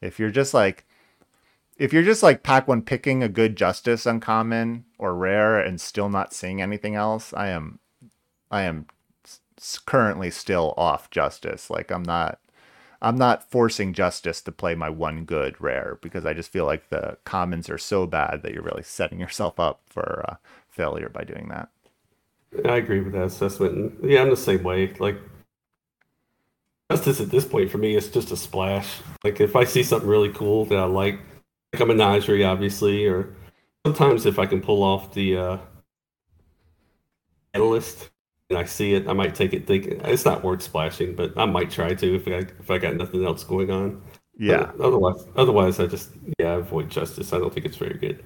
[0.00, 0.84] if you're just like
[1.78, 6.08] if you're just like pack one picking a good justice uncommon or rare and still
[6.08, 7.78] not seeing anything else, I am,
[8.50, 8.86] I am
[9.86, 11.70] currently still off justice.
[11.70, 12.40] Like I'm not,
[13.00, 16.88] I'm not forcing justice to play my one good rare because I just feel like
[16.88, 20.34] the commons are so bad that you're really setting yourself up for uh,
[20.68, 21.68] failure by doing that.
[22.64, 23.94] I agree with that assessment.
[24.02, 24.92] Yeah, I'm the same way.
[24.98, 25.20] Like
[26.90, 29.00] justice at this point for me is just a splash.
[29.24, 31.20] Like if I see something really cool that I like
[31.72, 33.34] like a menagerie, obviously, or
[33.84, 35.58] sometimes if I can pull off the uh,
[37.52, 38.08] analyst
[38.48, 39.66] and I see it, I might take it.
[39.66, 42.96] Thinking it's not worth splashing, but I might try to if I if I got
[42.96, 44.02] nothing else going on.
[44.38, 44.70] Yeah.
[44.76, 47.32] But otherwise, otherwise, I just yeah avoid justice.
[47.32, 48.24] I don't think it's very good.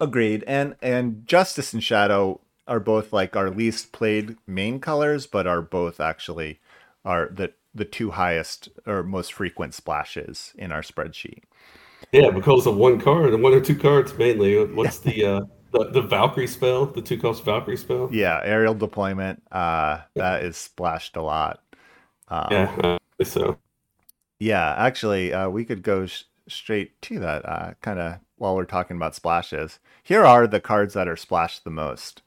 [0.00, 0.42] Agreed.
[0.46, 5.62] And and justice and shadow are both like our least played main colors, but are
[5.62, 6.60] both actually
[7.04, 11.42] are that the two highest or most frequent splashes in our spreadsheet.
[12.12, 14.64] Yeah, because of one card and one or two cards mainly.
[14.64, 15.40] What's the uh
[15.72, 18.08] the, the Valkyrie spell, the two cost Valkyrie spell?
[18.12, 19.42] Yeah, aerial deployment.
[19.52, 21.62] Uh that is splashed a lot.
[22.28, 23.58] Um, yeah, uh, so.
[24.38, 28.64] Yeah, actually, uh, we could go sh- straight to that uh, kind of while we're
[28.64, 29.78] talking about splashes.
[30.02, 32.22] Here are the cards that are splashed the most.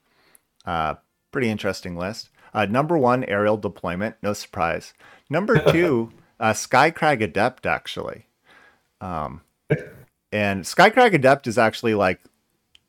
[0.65, 0.95] Uh,
[1.32, 2.30] pretty interesting list.
[2.54, 4.15] Uh, number one, aerial deployment.
[4.21, 4.93] No surprise.
[5.30, 8.28] Number two, uh, Skycrag Adept actually.
[9.02, 9.41] Um,
[10.32, 12.21] and Skycrag Adept is actually like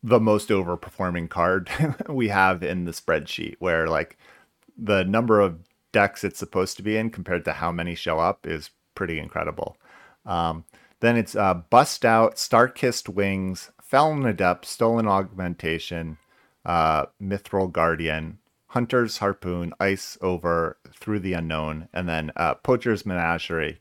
[0.02, 1.70] the most overperforming card
[2.08, 4.18] we have in the spreadsheet, where like
[4.76, 5.58] the number of
[5.92, 9.76] decks it's supposed to be in compared to how many show up is pretty incredible.
[10.26, 10.64] Um,
[11.00, 16.18] then it's uh, Bust Out, Star Kissed Wings, Feln Adept, Stolen Augmentation,
[16.64, 23.78] uh, Mithril Guardian, Hunter's Harpoon, Ice Over, Through the Unknown, and then uh, Poacher's Menagerie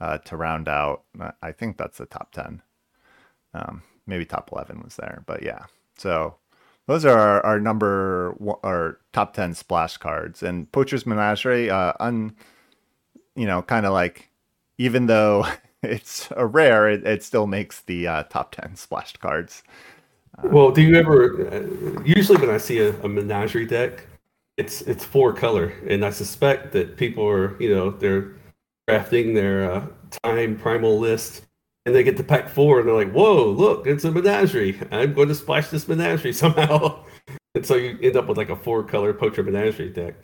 [0.00, 1.02] uh, to round out.
[1.42, 2.62] I think that's the top 10.
[3.54, 5.66] Um, maybe top 11 was there, but yeah.
[5.96, 6.36] So
[6.86, 10.42] those are our, our number our top 10 splash cards.
[10.42, 12.36] And Poacher's Menagerie, uh, un,
[13.34, 14.30] you know, kind of like,
[14.78, 15.46] even though
[15.82, 19.62] it's a rare, it, it still makes the uh, top 10 splashed cards.
[20.44, 21.48] Well, do you ever?
[21.48, 24.06] Uh, usually, when I see a, a, menagerie deck,
[24.56, 28.32] it's it's four color, and I suspect that people are you know they're
[28.88, 29.86] crafting their uh,
[30.22, 31.44] time primal list,
[31.84, 34.78] and they get to pack four, and they're like, "Whoa, look, it's a menagerie!
[34.90, 37.04] I'm going to splash this menagerie somehow."
[37.54, 40.14] and so you end up with like a four color poacher menagerie deck.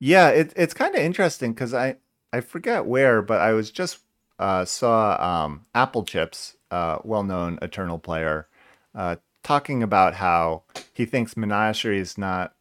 [0.00, 1.96] Yeah, it, it's kind of interesting because I
[2.32, 3.98] I forget where, but I was just
[4.38, 8.48] uh, saw um, Apple Chips, uh, well known Eternal player,
[8.94, 12.54] uh, talking about how he thinks Menagerie is not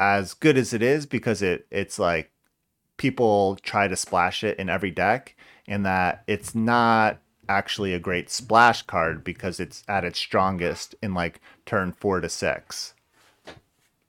[0.00, 2.30] as good as it is because it it's like
[2.96, 8.30] people try to splash it in every deck, and that it's not actually a great
[8.30, 12.94] splash card because it's at its strongest in like turn four to six.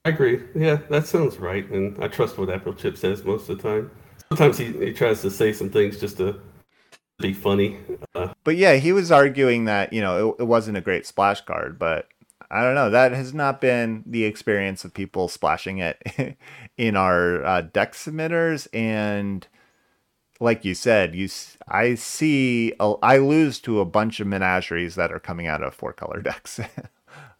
[0.04, 0.40] I agree.
[0.54, 3.90] Yeah, that sounds right, and I trust what Apple Chip says most of the time
[4.30, 6.40] sometimes he, he tries to say some things just to
[7.20, 7.78] be funny.
[8.14, 11.40] Uh, but yeah, he was arguing that you know it, it wasn't a great splash
[11.42, 12.08] card, but
[12.50, 12.90] I don't know.
[12.90, 16.36] That has not been the experience of people splashing it
[16.76, 19.46] in our uh, deck submitters, and
[20.40, 21.28] like you said, you
[21.68, 25.74] I see a, I lose to a bunch of menageries that are coming out of
[25.74, 26.58] four color decks.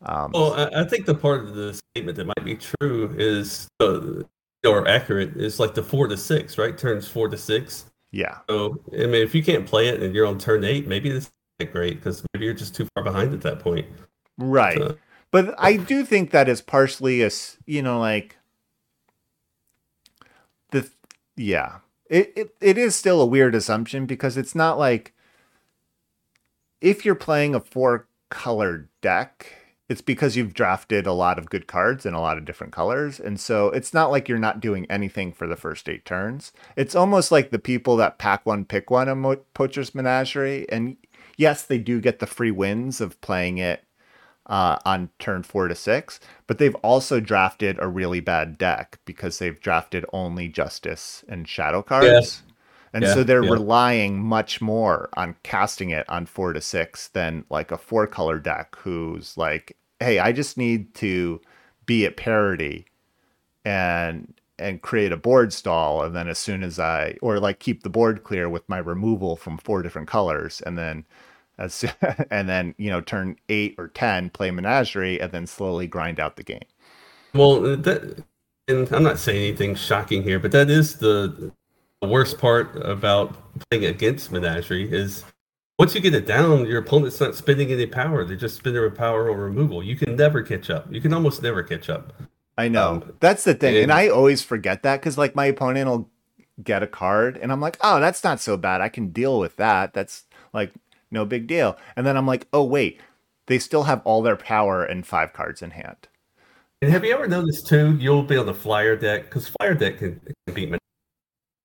[0.03, 3.69] um, well, I, I, think the part of the statement that might be true is
[3.81, 4.23] uh,
[4.65, 6.77] or accurate is like the four to six, right?
[6.77, 7.87] Turns four to six.
[8.11, 8.39] Yeah.
[8.49, 11.31] So I mean, if you can't play it and you're on turn eight, maybe this
[11.59, 13.87] isn't great because maybe you're just too far behind at that point.
[14.39, 14.79] Right.
[14.79, 14.97] So,
[15.31, 17.31] but I do think that is partially a
[17.67, 18.37] you know like
[20.71, 20.91] the
[21.37, 25.15] yeah it, it it is still a weird assumption because it's not like
[26.81, 29.60] if you're playing a four color deck
[29.91, 33.19] it's because you've drafted a lot of good cards in a lot of different colors.
[33.19, 36.53] And so it's not like you're not doing anything for the first eight turns.
[36.77, 40.65] It's almost like the people that pack one, pick one of Mo- Poacher's Menagerie.
[40.71, 40.97] And
[41.37, 43.83] yes, they do get the free wins of playing it
[44.47, 49.41] uh, on turn four to six, but they've also drafted a really bad deck because
[49.41, 52.07] they've drafted only Justice and Shadow cards.
[52.93, 53.53] And yeah, so they're yeah.
[53.53, 58.39] relying much more on casting it on four to six than like a four color
[58.39, 61.41] deck who's like hey, I just need to
[61.87, 62.87] be at parity
[63.65, 67.83] and and create a board stall and then as soon as I or like keep
[67.83, 71.05] the board clear with my removal from four different colors and then
[71.59, 71.85] as
[72.31, 76.37] and then you know turn 8 or 10 play menagerie and then slowly grind out
[76.37, 76.65] the game.
[77.35, 78.25] Well, that
[78.69, 81.53] and I'm not saying anything shocking here, but that is the
[82.09, 83.37] worst part about
[83.71, 85.25] playing against menagerie is
[85.79, 88.25] once you get it down, your opponent's not spending any power.
[88.25, 89.83] They're just spending a power or removal.
[89.83, 90.93] You can never catch up.
[90.93, 92.13] You can almost never catch up.
[92.59, 92.89] I know.
[92.89, 93.75] Um, that's the thing.
[93.77, 96.11] And, and I always forget that because like my opponent will
[96.63, 98.83] get a card and I'm like, oh, that's not so bad.
[98.83, 99.95] I can deal with that.
[99.95, 100.73] That's like
[101.11, 101.79] no big deal.
[101.97, 103.01] And then I'm like, oh wait,
[103.47, 106.09] they still have all their power and five cards in hand.
[106.83, 107.97] And have you ever noticed too?
[107.99, 110.71] You'll be on the flyer deck because flyer deck can, can beat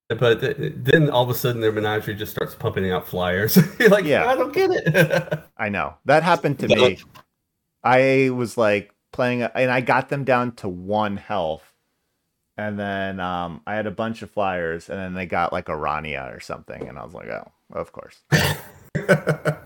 [0.08, 3.58] but then all of a sudden their menagerie just starts pumping out flyers.
[3.80, 5.40] You're like, yeah, I don't get it.
[5.58, 7.00] I know that happened to me.
[7.84, 11.74] I was like playing, and I got them down to one health,
[12.58, 15.74] and then um, I had a bunch of flyers, and then they got like a
[15.74, 18.24] Rania or something, and I was like, oh, of course.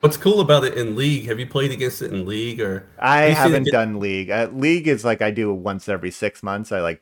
[0.00, 1.26] What's cool about it in League?
[1.26, 2.88] Have you played against it in League or?
[2.98, 4.30] I haven't done League.
[4.30, 6.72] Uh, League is like I do once every six months.
[6.72, 7.00] I like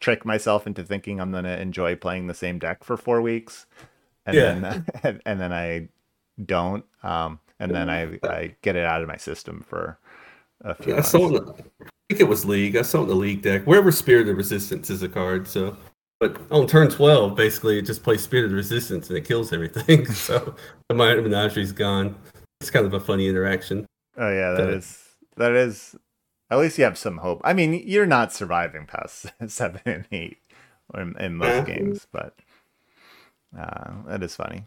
[0.00, 3.66] trick myself into thinking I'm gonna enjoy playing the same deck for four weeks,
[4.24, 4.58] and yeah.
[5.02, 5.88] then and, then I
[6.44, 9.98] don't, um, and then I I get it out of my system for
[10.62, 10.94] a few.
[10.94, 11.28] Yeah, I saw.
[11.28, 12.76] The, I think it was League.
[12.76, 13.64] I saw the League deck.
[13.64, 15.76] Wherever Spirit of Resistance is a card, so.
[16.18, 20.06] But on turn twelve, basically, it just plays Spirit of Resistance and it kills everything.
[20.12, 20.54] so
[20.88, 22.14] the menagerie's gone.
[22.60, 23.84] It's kind of a funny interaction.
[24.16, 25.02] Oh yeah, that is
[25.36, 25.94] that is
[26.50, 27.40] at least you have some hope.
[27.44, 30.38] I mean, you're not surviving past seven and eight
[30.94, 32.34] in, in most games, but
[33.56, 34.64] Uh, that is funny.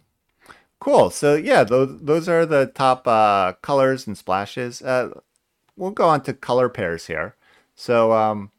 [0.79, 1.09] Cool.
[1.09, 4.81] So yeah, those those are the top uh, colors and splashes.
[4.81, 5.09] Uh,
[5.75, 7.35] we'll go on to color pairs here.
[7.75, 8.51] So um,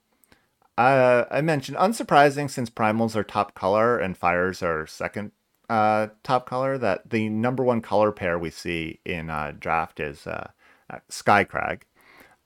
[0.78, 5.32] I, I mentioned unsurprising since primals are top color and fires are second
[5.68, 6.78] uh, top color.
[6.78, 10.50] That the number one color pair we see in uh, draft is uh,
[11.10, 11.82] Skycrag,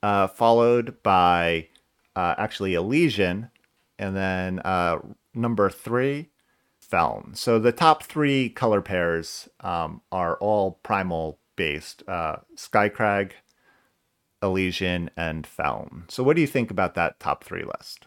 [0.05, 1.67] uh, followed by
[2.15, 3.49] uh, actually Elysian,
[3.99, 4.99] and then uh,
[5.33, 6.29] number three
[6.79, 7.35] Feln.
[7.35, 13.33] So the top three color pairs um, are all primal based uh, Skycrag,
[14.43, 16.05] Elysian, and Feln.
[16.09, 18.07] So what do you think about that top three list?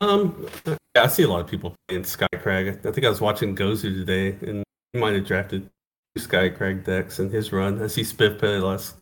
[0.00, 2.86] Um, yeah, I see a lot of people playing Skycrag.
[2.86, 4.64] I think I was watching Gozu today, and
[4.94, 5.68] he might have drafted
[6.16, 7.82] Skycrag decks in his run.
[7.82, 8.94] I see Spiff play a.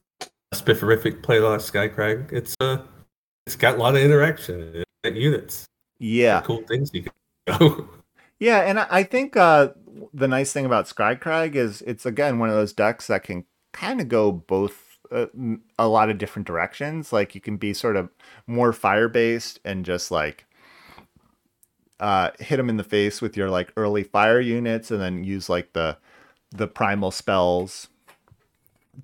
[0.55, 2.33] Spifferific play a lot of Skycrag.
[2.33, 2.79] It's uh,
[3.47, 5.67] it's got a lot of interaction at units.
[5.99, 7.13] Yeah, cool things you can
[7.59, 7.89] go.
[8.41, 9.71] Yeah, and I think uh,
[10.15, 14.01] the nice thing about Skycrag is it's again one of those decks that can kind
[14.01, 15.27] of go both uh,
[15.79, 17.13] a lot of different directions.
[17.13, 18.11] Like you can be sort of
[18.47, 20.47] more fire based and just like
[21.99, 25.49] uh, hit them in the face with your like early fire units, and then use
[25.49, 25.99] like the
[26.51, 27.89] the primal spells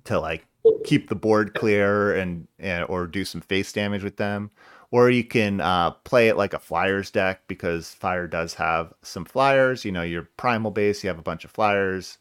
[0.05, 0.45] to like
[0.83, 4.51] keep the board clear and, and or do some face damage with them.
[4.91, 9.25] Or you can uh, play it like a flyers deck because fire does have some
[9.25, 12.17] flyers you know your primal base you have a bunch of flyers.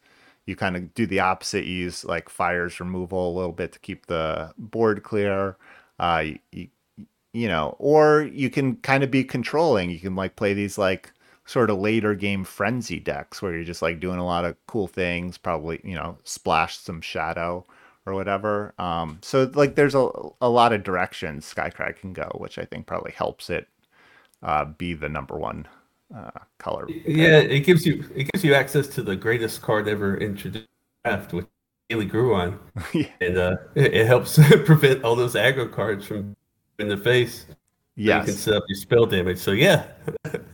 [0.47, 3.79] You kind of do the opposite you use like fires removal a little bit to
[3.79, 5.57] keep the board clear
[5.99, 6.69] uh, you,
[7.33, 7.77] you know.
[7.79, 11.13] Or you can kind of be controlling you can like play these like
[11.47, 14.87] sort of later game frenzy decks where you're just like doing a lot of cool
[14.89, 17.65] things probably you know splash some shadow
[18.07, 18.75] or whatever.
[18.79, 20.09] Um, so like there's a,
[20.41, 23.69] a lot of directions Skycrag can go, which I think probably helps it
[24.43, 25.67] uh, be the number one
[26.15, 26.89] uh, color.
[26.89, 30.69] Yeah, it gives you it gives you access to the greatest card ever introduced
[31.33, 31.47] with
[31.91, 32.59] Scaly Gruan,
[32.95, 33.07] yeah.
[33.21, 36.37] and uh, it, it, helps prevent all those aggro cards from
[36.79, 37.47] in the face.
[37.97, 39.39] Yeah, you can set up your spell damage.
[39.39, 39.87] So yeah.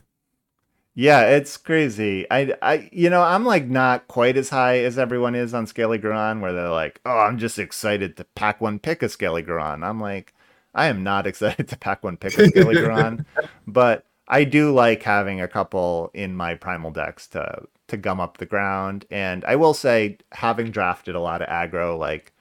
[0.93, 2.25] Yeah, it's crazy.
[2.29, 5.97] I, I, you know, I'm like not quite as high as everyone is on Scaly
[5.97, 9.83] Gruan, where they're like, "Oh, I'm just excited to pack one pick a Scaly Gruan."
[9.85, 10.33] I'm like,
[10.75, 13.25] I am not excited to pack one pick a Scaly Gruan,
[13.67, 18.37] but I do like having a couple in my primal decks to to gum up
[18.37, 19.05] the ground.
[19.09, 22.33] And I will say, having drafted a lot of aggro, like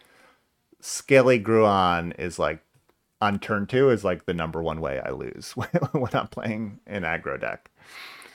[0.81, 2.61] Scaly Gruan is like
[3.21, 5.53] on turn two is like the number one way I lose
[5.93, 7.70] when I'm playing an aggro deck.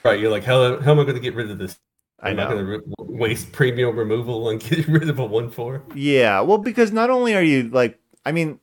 [0.05, 1.79] Right, you're like, how, how am I going to get rid of this?
[2.19, 5.83] I'm not going to re- waste premium removal and get rid of a one four.
[5.95, 8.59] Yeah, well, because not only are you like, I mean,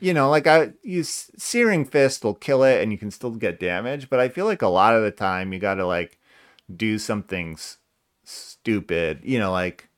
[0.00, 3.60] you know, like I use Searing Fist will kill it and you can still get
[3.60, 6.18] damage, but I feel like a lot of the time you got to like
[6.74, 7.78] do something s-
[8.24, 9.88] stupid, you know, like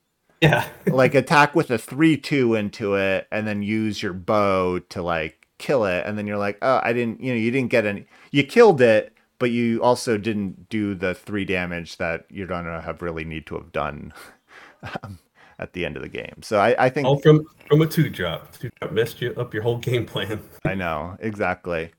[0.43, 5.03] yeah, like attack with a three two into it and then use your bow to
[5.03, 7.87] like kill it, and then you're like, oh, I didn't, you know, you didn't get
[7.87, 9.12] any, you killed it
[9.43, 13.57] but you also didn't do the three damage that you're gonna have really need to
[13.57, 14.15] have done
[15.03, 15.19] um,
[15.59, 16.37] at the end of the game.
[16.43, 19.53] So I, I think all from from a two drop, two drop messed you up
[19.53, 20.41] your whole game plan.
[20.65, 21.91] I know exactly.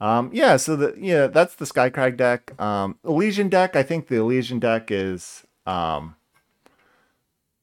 [0.00, 2.60] Um, yeah, so the yeah that's the Skycrag deck.
[2.60, 3.76] Um, Elysian deck.
[3.76, 6.16] I think the Elysian deck is um,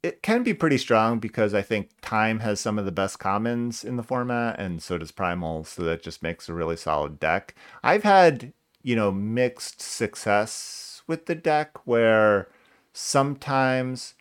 [0.01, 3.83] it can be pretty strong because I think time has some of the best commons
[3.83, 5.65] in the format, and so does Primal.
[5.65, 7.53] So that just makes a really solid deck.
[7.83, 8.53] I've had
[8.85, 12.47] you know, mixed success with the deck where
[12.93, 14.13] sometimes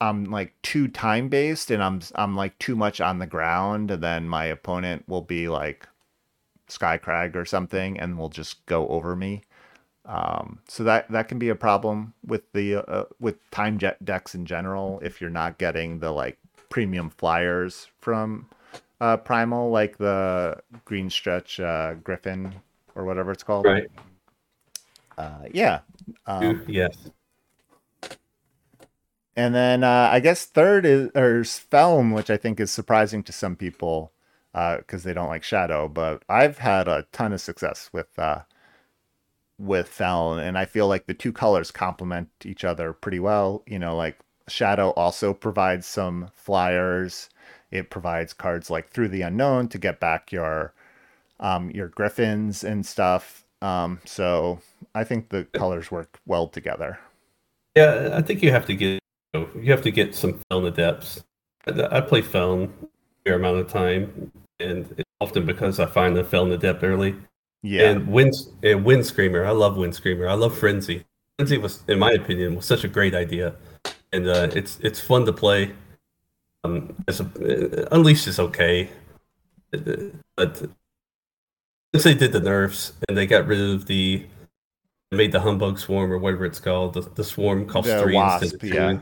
[0.00, 4.00] I'm like too time based and I'm I'm like too much on the ground and
[4.00, 5.88] then my opponent will be like
[6.68, 9.42] Skycrag or something and will just go over me.
[10.06, 14.36] Um, so that that can be a problem with the uh, with time jet decks
[14.36, 18.46] in general if you're not getting the like premium flyers from
[19.00, 22.54] uh, Primal like the Green Stretch uh, Griffin
[23.00, 23.64] or whatever it's called.
[23.64, 23.90] Right.
[25.16, 25.80] Uh, yeah.
[26.26, 26.96] Um, yes.
[29.36, 33.32] And then uh, I guess third is or Feln, which I think is surprising to
[33.32, 34.12] some people
[34.52, 35.88] because uh, they don't like Shadow.
[35.88, 38.40] But I've had a ton of success with uh,
[39.58, 43.62] with Feln, and I feel like the two colors complement each other pretty well.
[43.66, 47.30] You know, like Shadow also provides some flyers.
[47.70, 50.74] It provides cards like Through the Unknown to get back your
[51.40, 53.44] um, your griffins and stuff.
[53.62, 54.60] Um, so
[54.94, 56.98] I think the colors work well together.
[57.76, 59.00] Yeah, I think you have to get
[59.34, 61.22] you have to get some Feln adepts.
[61.66, 62.86] I play Feln a
[63.24, 67.16] fair amount of time, and often because I find the Feln adept early.
[67.62, 69.44] Yeah, and wind and wind screamer.
[69.44, 70.26] I love wind screamer.
[70.26, 71.04] I love frenzy.
[71.38, 73.54] Frenzy was, in my opinion, was such a great idea,
[74.12, 75.72] and uh, it's it's fun to play.
[76.64, 78.90] Um, as a, uh, Unleashed is okay,
[80.36, 80.70] but
[81.92, 84.24] since they did the nerfs and they got rid of the
[85.12, 88.42] made the humbug swarm or whatever it's called, the, the swarm costs The three wasp,
[88.44, 88.68] instead of two.
[88.76, 88.98] yeah.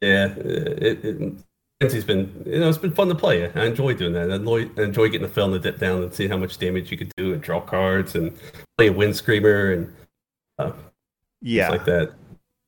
[0.00, 1.32] Yeah, it, it,
[1.80, 3.50] Frenzy's been you know it's been fun to play.
[3.52, 4.30] I enjoy doing that.
[4.30, 6.90] I enjoy, I enjoy getting the film to dip down and see how much damage
[6.92, 8.36] you could do and draw cards and
[8.76, 9.92] play a wind screamer and
[10.58, 10.72] uh,
[11.40, 11.70] Yeah.
[11.70, 12.12] like that.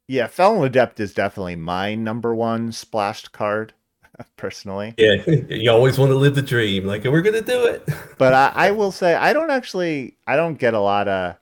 [0.08, 3.74] Yeah, Feln Adept is definitely my number one splashed card,
[4.36, 4.94] personally.
[4.96, 6.86] Yeah, you always want to live the dream.
[6.86, 7.88] Like we're gonna do it.
[8.18, 11.36] But I, I will say I don't actually I don't get a lot of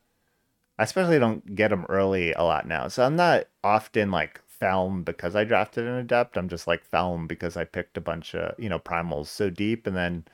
[0.78, 2.86] I especially don't get them early a lot now.
[2.86, 6.36] So I'm not often like Feln because I drafted an adept.
[6.36, 9.86] I'm just like Feln because I picked a bunch of you know primals so deep,
[9.86, 10.24] and then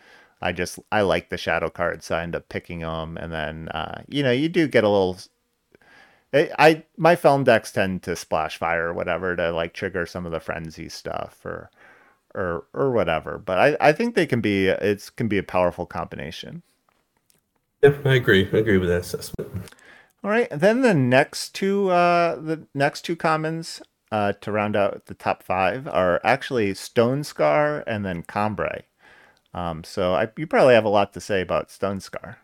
[0.43, 3.17] I just I like the shadow cards, so I end up picking them.
[3.17, 5.19] And then uh, you know you do get a little.
[6.35, 10.27] I, I my Feln decks tend to splash fire or whatever to like trigger some
[10.27, 11.71] of the frenzy stuff or
[12.35, 13.39] or or whatever.
[13.39, 16.63] But I, I think they can be it's can be a powerful combination.
[17.83, 18.49] Yeah, I agree.
[18.53, 19.51] I agree with that assessment.
[20.23, 24.77] All right, and then the next two uh the next two commons uh to round
[24.77, 28.83] out the top five are actually Stonescar and then Combrei.
[29.53, 32.37] Um, so I, you probably have a lot to say about Stonescar.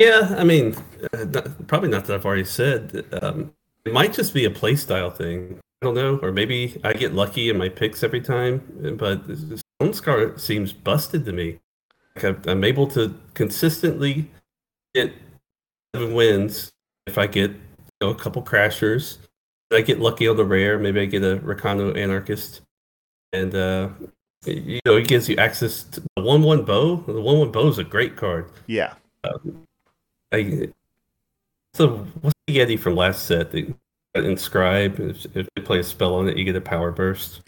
[0.00, 0.74] Yeah, I mean,
[1.12, 3.04] uh, not, probably not that I've already said.
[3.22, 3.52] Um,
[3.84, 5.60] it might just be a playstyle thing.
[5.82, 8.96] I don't know, or maybe I get lucky in my picks every time.
[8.98, 11.58] But Stonescar seems busted to me.
[12.14, 14.30] Like I'm, I'm able to consistently
[14.94, 15.12] get
[15.94, 16.70] seven wins
[17.06, 17.58] if I get you
[18.00, 19.18] know, a couple crashers.
[19.72, 20.78] I get lucky on the rare.
[20.78, 22.60] Maybe I get a Rakano Anarchist,
[23.32, 23.88] and uh,
[24.44, 26.96] you know, it gives you access to the one-one bow.
[27.06, 28.50] The one-one bow is a great card.
[28.66, 28.94] Yeah.
[30.32, 30.70] I,
[31.74, 33.52] so what's the Yeti from last set?
[33.52, 33.72] The
[34.14, 34.98] inscribe.
[35.00, 37.42] If, if you play a spell on it, you get a power burst.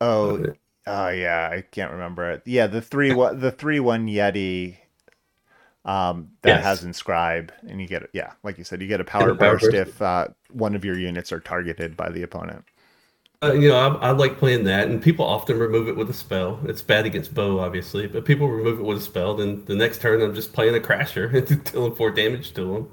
[0.00, 0.42] Oh,
[0.86, 2.42] oh yeah, I can't remember it.
[2.46, 4.78] Yeah, the three one the three one Yeti
[5.84, 6.62] um that Yes.
[6.62, 9.58] has inscribe and you get yeah, like you said, you get a power, a power
[9.58, 9.74] burst, burst.
[9.74, 12.64] if uh one of your units are targeted by the opponent.
[13.42, 16.14] Uh, you know, I, I like playing that, and people often remove it with a
[16.14, 16.58] spell.
[16.64, 19.34] It's bad against bow, obviously, but people remove it with a spell.
[19.36, 22.90] Then the next turn, I'm just playing a crasher and dealing four damage to them.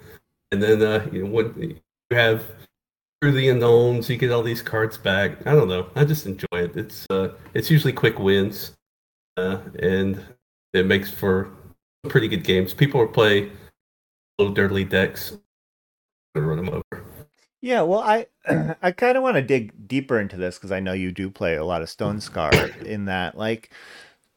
[0.51, 1.77] And then uh, you know, when you
[2.11, 2.43] have
[3.24, 5.47] through the unknowns, you get all these cards back.
[5.47, 5.89] I don't know.
[5.95, 6.76] I just enjoy it.
[6.76, 8.74] It's uh, it's usually quick wins,
[9.38, 10.21] uh, and
[10.74, 11.49] it makes for
[12.09, 12.74] pretty good games.
[12.74, 13.49] People play
[14.38, 15.38] low dirtly decks,
[16.36, 17.05] gonna run them over.
[17.61, 18.28] Yeah, well, I
[18.82, 21.55] I kind of want to dig deeper into this because I know you do play
[21.55, 23.38] a lot of Stonescar in that.
[23.38, 23.69] Like,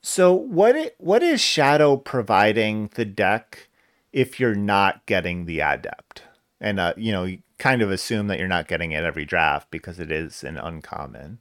[0.00, 0.76] so what?
[0.76, 3.68] It, What is Shadow providing the deck
[4.12, 6.22] if you're not getting the Adept?
[6.60, 9.98] And uh, you know, kind of assume that you're not getting it every draft because
[9.98, 11.38] it is an uncommon.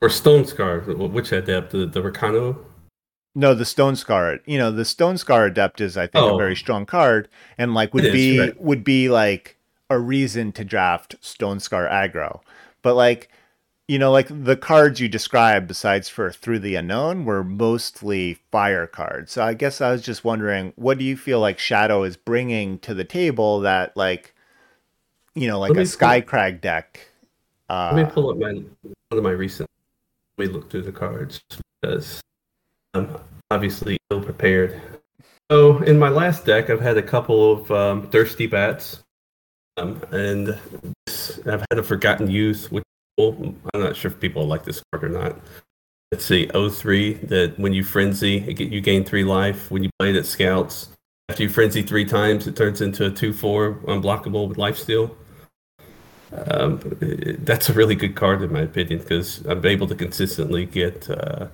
[0.00, 2.56] Or Stonescar, which adept the the Rakano
[3.34, 4.38] No, the Stone Scar.
[4.46, 6.36] You know, the Stonescar Adept is, I think, a Oh.
[6.38, 8.60] very strong card, and like would It is, be right.
[8.60, 9.56] would be like
[9.90, 12.40] a reason to draft Stonescar aggro.
[12.82, 13.28] But like,
[13.88, 18.86] you know, like the cards you described, besides for Through the Unknown, were mostly fire
[18.86, 19.32] cards.
[19.32, 22.78] So I guess I was just wondering, what do you feel like Shadow is bringing
[22.80, 24.34] to the table that, like,
[25.40, 27.00] you know, like a pull- Skycrag deck?
[27.68, 29.68] Uh, Let me pull up my one of my recent.
[30.36, 31.40] Let me look through the cards
[31.80, 32.20] because
[32.94, 33.16] I'm
[33.50, 34.80] obviously ill prepared.
[35.50, 39.02] So in my last deck, I've had a couple of um, thirsty bats,
[39.76, 40.58] um, and
[41.46, 42.70] I've had a forgotten youth.
[42.70, 42.84] Which
[43.18, 45.36] I'm not sure if people like this card or not.
[46.12, 49.70] Let's see, 03, that when you frenzy, get, you gain three life.
[49.70, 50.88] When you play it at scouts,
[51.28, 55.14] after you frenzy three times, it turns into a 2-4 unblockable with lifesteal.
[56.32, 56.80] Um,
[57.40, 61.48] that's a really good card in my opinion because I'm able to consistently get uh,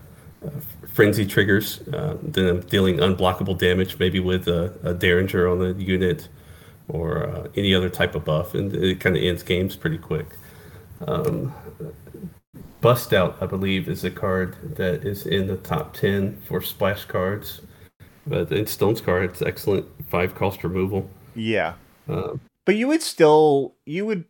[0.45, 0.51] uh,
[0.93, 1.81] frenzy triggers.
[1.89, 6.29] Uh, then I'm dealing unblockable damage, maybe with a, a Derringer on the unit
[6.89, 10.27] or uh, any other type of buff, and it kind of ends games pretty quick.
[11.07, 11.55] Um,
[12.81, 17.05] Bust Out, I believe, is a card that is in the top 10 for splash
[17.07, 17.63] cards.
[18.27, 21.09] But in Stonescar, it's excellent five cost removal.
[21.35, 21.75] yeah.
[22.09, 24.25] Um, But you would still, you would,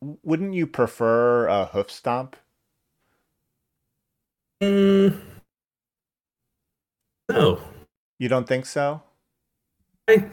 [0.00, 2.36] wouldn't you prefer a Hoof Stomp?
[4.62, 5.16] mm,
[7.30, 7.60] no,
[8.18, 9.02] You don't think so?
[10.08, 10.24] I,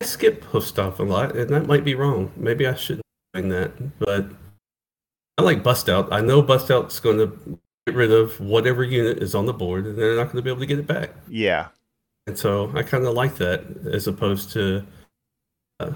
[0.00, 2.32] I skip hoof stomp a lot, and that might be wrong.
[2.36, 3.04] Maybe I shouldn't
[3.34, 4.26] be doing that, but
[5.36, 6.10] I like bust out.
[6.12, 9.86] I know bust out's going to get rid of whatever unit is on the board,
[9.86, 11.10] and they're not going to be able to get it back.
[11.28, 11.68] Yeah.
[12.26, 14.84] And so I kind of like that as opposed to
[15.80, 15.92] uh,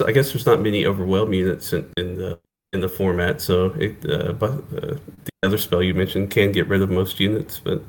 [0.00, 2.38] I guess there's not many overwhelm units in, in the
[2.72, 6.68] in the format, so it, uh, but, uh, the other spell you mentioned can get
[6.68, 7.60] rid of most units.
[7.60, 7.82] But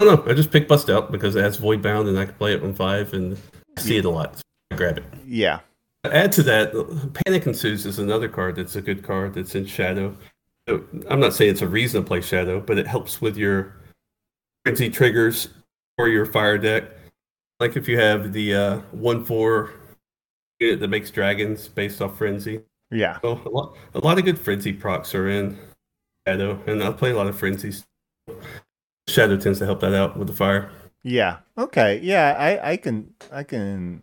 [0.00, 0.30] I don't know.
[0.32, 2.62] I just picked Bust Out because it has Void Bound and I can play it
[2.62, 3.38] on five and
[3.78, 4.36] see it a lot.
[4.36, 5.04] So I grab it.
[5.24, 5.60] Yeah.
[6.04, 6.72] Add to that,
[7.24, 10.16] Panic Ensues is another card that's a good card that's in Shadow.
[10.66, 13.76] I'm not saying it's a reason to play Shadow, but it helps with your
[14.64, 15.48] frenzy triggers
[15.98, 16.84] or your fire deck.
[17.60, 19.72] Like if you have the uh, one four
[20.60, 22.60] that makes dragons based off frenzy.
[22.90, 23.18] Yeah.
[23.22, 25.58] So a lot, a lot of good frenzy procs are in
[26.26, 27.86] Shadow, and I play a lot of frenzies.
[29.08, 30.70] Shadow tends to help that out with the fire.
[31.02, 31.38] Yeah.
[31.56, 31.98] Okay.
[32.02, 34.02] Yeah, I I can I can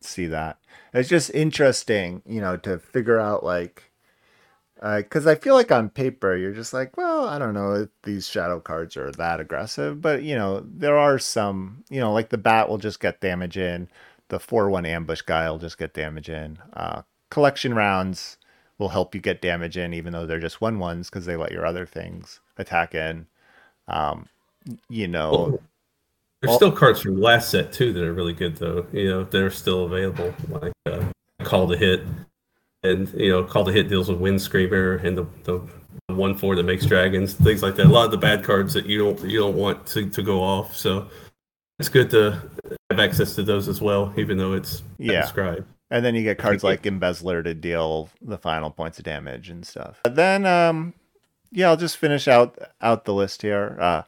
[0.00, 0.58] see that.
[0.92, 3.90] It's just interesting, you know, to figure out like
[4.82, 7.88] because uh, I feel like on paper you're just like, well, I don't know if
[8.02, 12.30] these shadow cards are that aggressive, but you know there are some, you know, like
[12.30, 13.88] the bat will just get damage in,
[14.28, 16.58] the four one ambush guy will just get damage in.
[16.72, 18.38] Uh, collection rounds
[18.78, 21.52] will help you get damage in, even though they're just one ones because they let
[21.52, 23.26] your other things attack in.
[23.88, 24.28] Um,
[24.88, 25.62] you know, well,
[26.40, 28.86] there's all, still cards from last set too that are really good though.
[28.92, 31.04] You know, they're still available, like uh,
[31.42, 32.02] Call to Hit
[32.82, 35.60] and you know, Call to Hit deals with Windscreamer and the, the
[36.14, 37.86] one four that makes dragons, things like that.
[37.86, 40.42] A lot of the bad cards that you don't you don't want to, to go
[40.42, 40.76] off.
[40.76, 41.08] So
[41.78, 42.40] it's good to
[42.90, 45.22] have access to those as well, even though it's yeah.
[45.22, 45.66] described.
[45.90, 49.66] And then you get cards like Embezzler to deal the final points of damage and
[49.66, 50.00] stuff.
[50.08, 50.94] Then um
[51.52, 53.76] yeah, I'll just finish out out the list here.
[53.80, 54.02] Uh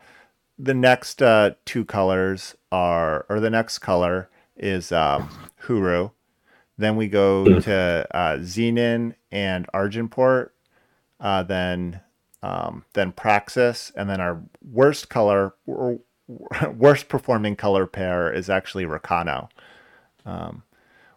[0.59, 5.29] the next uh two colors are or the next color is um
[5.64, 6.12] Hooru.
[6.79, 7.64] Then we go mm.
[7.64, 10.51] to uh, Xenan and Argenport.
[11.19, 12.01] Uh, then
[12.43, 15.55] um, then Praxis, and then our worst color,
[16.77, 19.49] worst performing color pair is actually Rakano.
[20.24, 20.62] Um,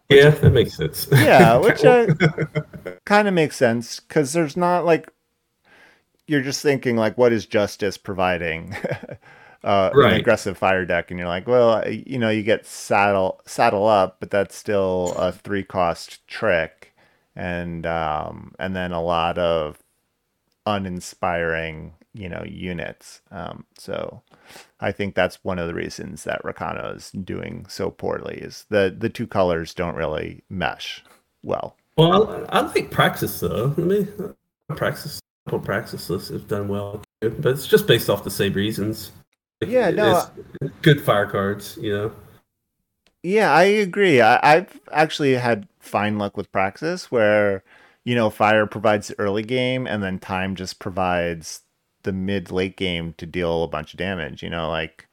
[0.08, 1.08] yeah, that makes sense.
[1.12, 1.82] yeah, which
[3.04, 5.12] kind of makes sense because there's not like
[6.26, 8.76] you're just thinking like, what is justice providing?
[9.64, 10.14] uh, right.
[10.14, 14.18] an aggressive fire deck, and you're like, well, you know, you get saddle saddle up,
[14.20, 16.94] but that's still a three cost trick,
[17.36, 19.78] and um, and then a lot of
[20.66, 23.22] uninspiring, you know, units.
[23.30, 24.22] Um, so
[24.80, 28.94] I think that's one of the reasons that Rakano is doing so poorly is the
[28.96, 31.04] the two colors don't really mesh
[31.42, 31.76] well.
[31.96, 33.74] Well, I, I like Praxis though.
[33.76, 34.34] I mean,
[34.68, 39.12] Praxis, Praxis list has done well, but it's just based off the same reasons.
[39.66, 40.26] Yeah, no,
[40.60, 42.12] it's good fire cards, you know.
[43.22, 44.20] Yeah, I agree.
[44.20, 47.62] I, have actually had fine luck with Praxis where,
[48.04, 51.62] you know, fire provides the early game and then time just provides
[52.02, 54.42] the mid late game to deal a bunch of damage.
[54.42, 55.08] You know, like,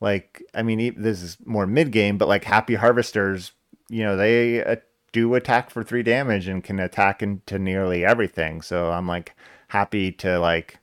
[0.00, 3.52] like I mean, this is more mid game, but like Happy Harvesters,
[3.88, 4.76] you know, they uh,
[5.12, 8.62] do attack for three damage and can attack into nearly everything.
[8.62, 9.34] So I'm like
[9.68, 10.78] happy to like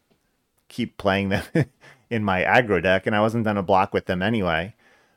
[0.69, 1.43] keep playing them
[2.09, 4.75] in my aggro deck, and I wasn't to block with them anyway.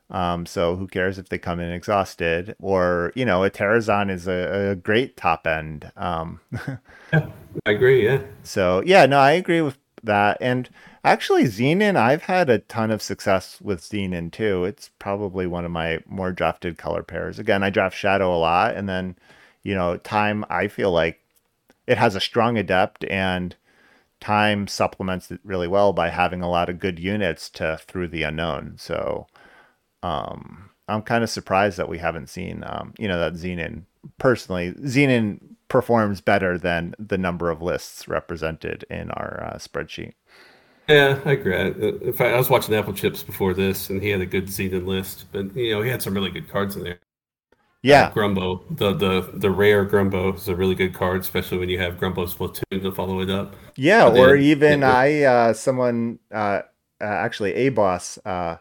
[0.09, 2.55] Um, so who cares if they come in exhausted?
[2.61, 5.91] Or you know, a Terrazon is a, a great top end.
[5.97, 6.41] Um,
[7.13, 7.29] yeah,
[7.65, 8.05] I agree.
[8.05, 8.21] Yeah.
[8.43, 10.39] So yeah, no, I agree with that.
[10.41, 10.69] And
[11.05, 14.65] actually, Xenan, I've had a ton of success with Xenan too.
[14.65, 17.39] It's probably one of my more drafted color pairs.
[17.39, 19.17] Again, I draft Shadow a lot, and then
[19.63, 20.45] you know, time.
[20.49, 21.21] I feel like
[21.87, 23.57] it has a strong adept and
[24.21, 28.23] time supplements it really well by having a lot of good units to through the
[28.23, 28.75] unknown.
[28.79, 29.27] So
[30.03, 33.83] um, I'm kind of surprised that we haven't seen, um, you know, that Xenan
[34.19, 40.13] personally, Xenan performs better than the number of lists represented in our uh, spreadsheet.
[40.89, 41.57] Yeah, I agree.
[41.57, 44.87] In fact, I was watching Apple Chips before this, and he had a good Xenan
[44.87, 47.01] list, but you know, he had some really good cards in there.
[47.83, 51.69] Yeah, uh, Grumbo, the the the rare Grumbo is a really good card, especially when
[51.69, 53.55] you have Grumbo's Platoon to follow it up.
[53.77, 54.93] Yeah, or even yeah.
[54.93, 56.63] I uh, someone uh,
[57.01, 58.57] uh, actually a boss uh,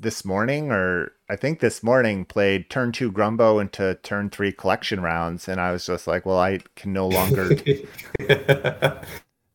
[0.00, 5.00] this morning or I think this morning played turn two Grumbo into turn three collection
[5.00, 7.54] rounds, and I was just like, well, I can no longer.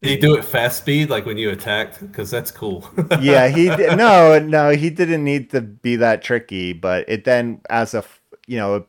[0.05, 1.99] Did he do it fast speed like when you attacked?
[1.99, 2.87] Because that's cool.
[3.21, 3.97] yeah, he did.
[3.97, 8.03] no no he didn't need to be that tricky, but it then as a
[8.45, 8.85] you know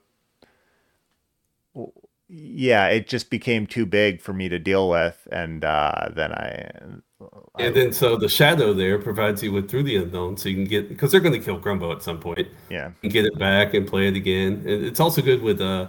[2.28, 6.70] yeah it just became too big for me to deal with, and uh, then I.
[7.58, 10.64] And then so the shadow there provides you with through the unknown, so you can
[10.64, 12.48] get because they're going to kill Grumbo at some point.
[12.68, 14.64] Yeah, and get it back and play it again.
[14.66, 15.88] And it's also good with uh,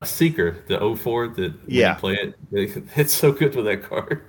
[0.00, 2.84] a seeker, the O4 that yeah play it.
[2.96, 4.22] It's so good with that card.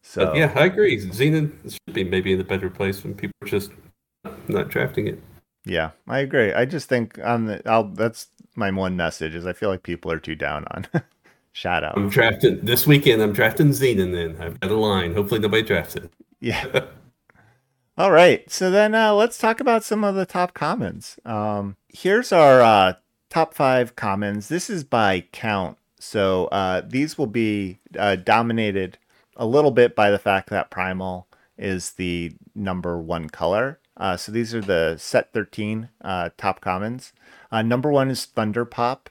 [0.00, 0.98] So but yeah, I agree.
[0.98, 3.72] Xenan should be maybe in a better place when people are just
[4.48, 5.20] not drafting it.
[5.66, 6.52] Yeah, I agree.
[6.52, 10.10] I just think on the I'll that's my one message is I feel like people
[10.12, 10.86] are too down on
[11.54, 11.92] Shadow.
[11.94, 13.22] I'm drafting this weekend.
[13.22, 14.12] I'm drafting Xenan.
[14.12, 15.14] Then I've got a line.
[15.14, 16.10] Hopefully nobody drafts it.
[16.40, 16.86] Yeah.
[17.96, 18.50] All right.
[18.50, 21.16] So then uh, let's talk about some of the top commons.
[21.24, 22.94] Um, here's our uh,
[23.30, 24.48] top five commons.
[24.48, 25.78] This is by count.
[26.00, 28.98] So uh, these will be uh, dominated
[29.36, 33.78] a little bit by the fact that Primal is the number one color.
[33.96, 37.12] Uh, so these are the set 13 uh, top commons.
[37.52, 39.08] number one is Thunder Pop.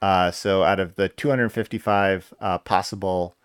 [0.00, 2.34] So out of the 255
[2.64, 3.36] possible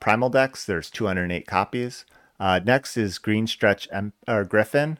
[0.00, 2.04] Primal decks, there's 208 copies.
[2.38, 4.98] Uh, next is Green Stretch M- or Griffin.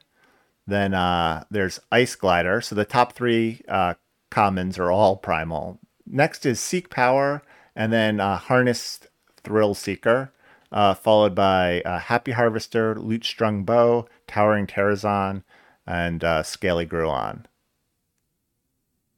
[0.66, 2.60] Then uh, there's Ice Glider.
[2.60, 3.94] So the top three uh,
[4.30, 5.78] commons are all primal.
[6.06, 7.42] Next is Seek Power,
[7.74, 9.08] and then uh, Harnessed
[9.42, 10.32] Thrill Seeker,
[10.72, 15.42] uh, followed by uh, Happy Harvester, Lute Strung Bow, Towering Terrazon,
[15.86, 17.44] and Scaly Gruan.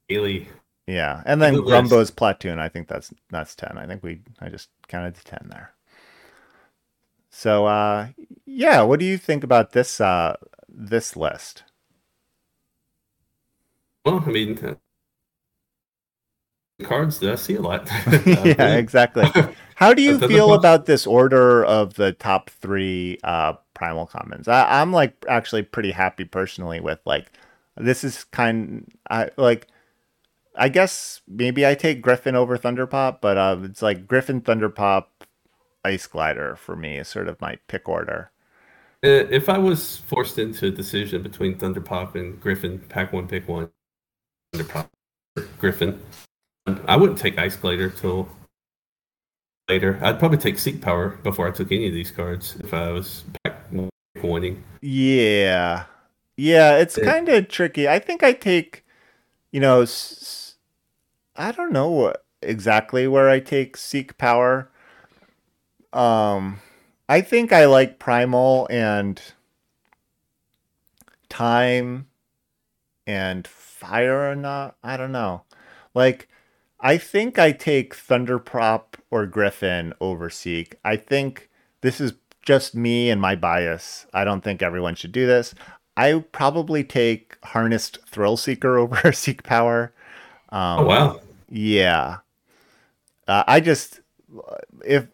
[0.06, 0.48] Scaly.
[0.88, 2.58] Yeah, and then Grumbo's Platoon.
[2.58, 3.76] I think that's that's ten.
[3.76, 5.74] I think we I just counted to ten there.
[7.28, 8.08] So uh,
[8.46, 10.36] yeah, what do you think about this uh,
[10.66, 11.64] this list?
[14.06, 14.76] Well, I mean, uh,
[16.84, 17.86] cards that I see a lot.
[18.26, 19.26] yeah, exactly.
[19.74, 24.48] How do you feel about this order of the top three uh, primal commons?
[24.48, 27.30] I, I, am like actually pretty happy personally with like
[27.76, 29.68] this is kind I like
[30.58, 35.04] I guess maybe I take Griffin over Thunderpop, but uh, it's like Griffin Thunderpop
[35.84, 38.30] Ice Glider for me is sort of my pick order.
[39.04, 43.46] Uh, if I was forced into a decision between Thunderpop and Griffin, pack one, pick
[43.46, 43.70] one.
[44.52, 44.88] Thunderpop,
[45.58, 46.00] Griffin.
[46.86, 48.28] I wouldn't take Ice Glider till
[49.68, 49.98] later.
[50.02, 53.24] I'd probably take Seek Power before I took any of these cards if I was
[53.44, 53.62] pack
[54.22, 54.64] winning.
[54.82, 55.84] Yeah,
[56.36, 57.04] yeah, it's yeah.
[57.04, 57.88] kind of tricky.
[57.88, 58.84] I think I take,
[59.52, 59.84] you know,
[61.38, 62.12] I don't know
[62.42, 64.70] exactly where I take Seek Power.
[65.92, 66.60] Um,
[67.08, 69.22] I think I like Primal and
[71.28, 72.08] Time
[73.06, 74.76] and Fire or not.
[74.82, 75.44] I don't know.
[75.94, 76.28] Like,
[76.80, 80.76] I think I take Thunderpop or Griffin over Seek.
[80.84, 81.48] I think
[81.80, 84.06] this is just me and my bias.
[84.12, 85.54] I don't think everyone should do this.
[85.96, 89.92] I probably take Harnessed Thrill Seeker over Seek Power.
[90.50, 91.20] Um, oh wow!
[91.48, 92.18] Yeah,
[93.26, 94.00] uh, I just
[94.84, 95.06] if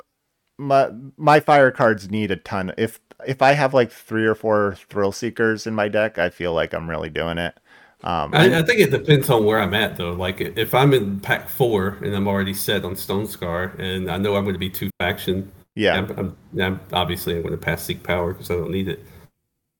[0.59, 2.73] my my fire cards need a ton.
[2.79, 6.53] If if I have like three or four thrill seekers in my deck, I feel
[6.53, 7.59] like I'm really doing it.
[8.03, 10.13] Um, I, I, think it depends on where I'm at though.
[10.13, 14.37] Like if I'm in pack four and I'm already set on Stonescar, and I know
[14.37, 15.51] I'm going to be two faction.
[15.75, 18.89] Yeah, I'm, I'm, I'm obviously I'm going to pass Seek Power because I don't need
[18.89, 19.01] it.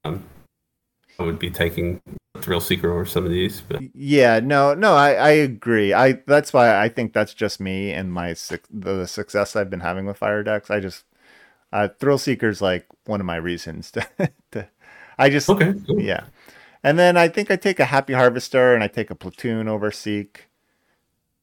[0.05, 0.25] Um,
[1.19, 2.01] I would be taking
[2.39, 3.61] Thrill Seeker over some of these.
[3.61, 5.93] But yeah, no, no, I, I agree.
[5.93, 8.35] I that's why I think that's just me and my
[8.71, 10.71] the success I've been having with fire decks.
[10.71, 11.05] I just
[11.73, 14.07] uh, Thrill Seeker's like one of my reasons to,
[14.53, 14.69] to
[15.19, 16.01] I just okay, cool.
[16.01, 16.25] yeah.
[16.83, 19.91] And then I think I take a Happy Harvester and I take a Platoon over
[19.91, 20.49] Seek.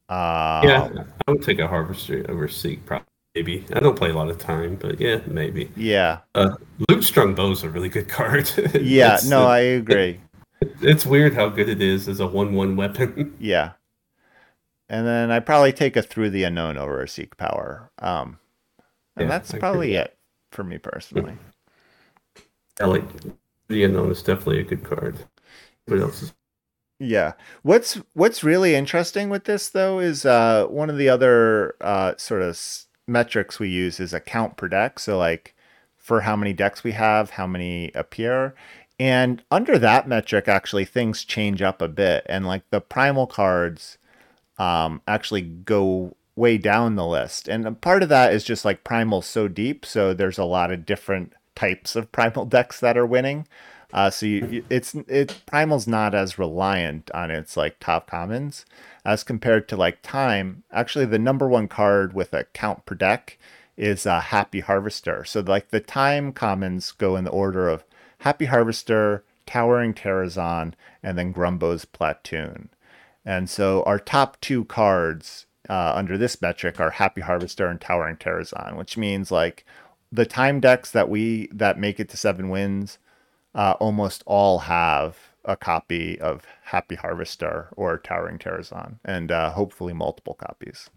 [0.07, 0.89] Uh, yeah,
[1.27, 3.07] I would take a Harvester over Seek probably.
[3.35, 5.71] Maybe I don't play a lot of time, but yeah, maybe.
[5.75, 6.19] Yeah.
[6.35, 6.55] Uh,
[6.89, 8.51] Lute Strung Bow is a really good card.
[8.79, 10.19] yeah, no, I agree.
[10.81, 13.35] It's weird how good it is as a one-one weapon.
[13.39, 13.71] yeah.
[14.89, 17.89] And then I probably take a through the unknown over a seek power.
[17.99, 18.39] Um,
[19.15, 20.17] and yeah, that's probably it
[20.51, 21.37] for me personally.
[22.81, 23.05] I like
[23.69, 25.17] the unknown is definitely a good card.
[25.85, 26.33] What else is
[27.01, 27.33] yeah.
[27.63, 32.43] What's what's really interesting with this though is uh, one of the other uh, sort
[32.43, 32.55] of
[33.07, 34.99] metrics we use is a count per deck.
[34.99, 35.55] So like
[35.97, 38.55] for how many decks we have, how many appear.
[38.99, 42.25] And under that metric, actually, things change up a bit.
[42.29, 43.97] And like the primal cards
[44.57, 47.47] um, actually go way down the list.
[47.47, 49.85] And part of that is just like primal so deep.
[49.85, 53.47] So there's a lot of different types of primal decks that are winning.
[53.93, 58.65] Uh, so you, it's it primal's not as reliant on its like top commons
[59.03, 60.63] as compared to like time.
[60.71, 63.37] Actually, the number one card with a count per deck
[63.77, 65.23] is a Happy Harvester.
[65.25, 67.83] So like the time commons go in the order of
[68.19, 72.69] Happy Harvester, Towering Terrazon, and then Grumbo's Platoon.
[73.25, 78.17] And so our top two cards uh, under this metric are Happy Harvester and Towering
[78.17, 79.65] Terrazon, which means like
[80.11, 82.97] the time decks that we that make it to seven wins
[83.55, 89.93] uh, almost all have a copy of Happy Harvester or Towering Terrazon, and uh, hopefully
[89.93, 90.89] multiple copies.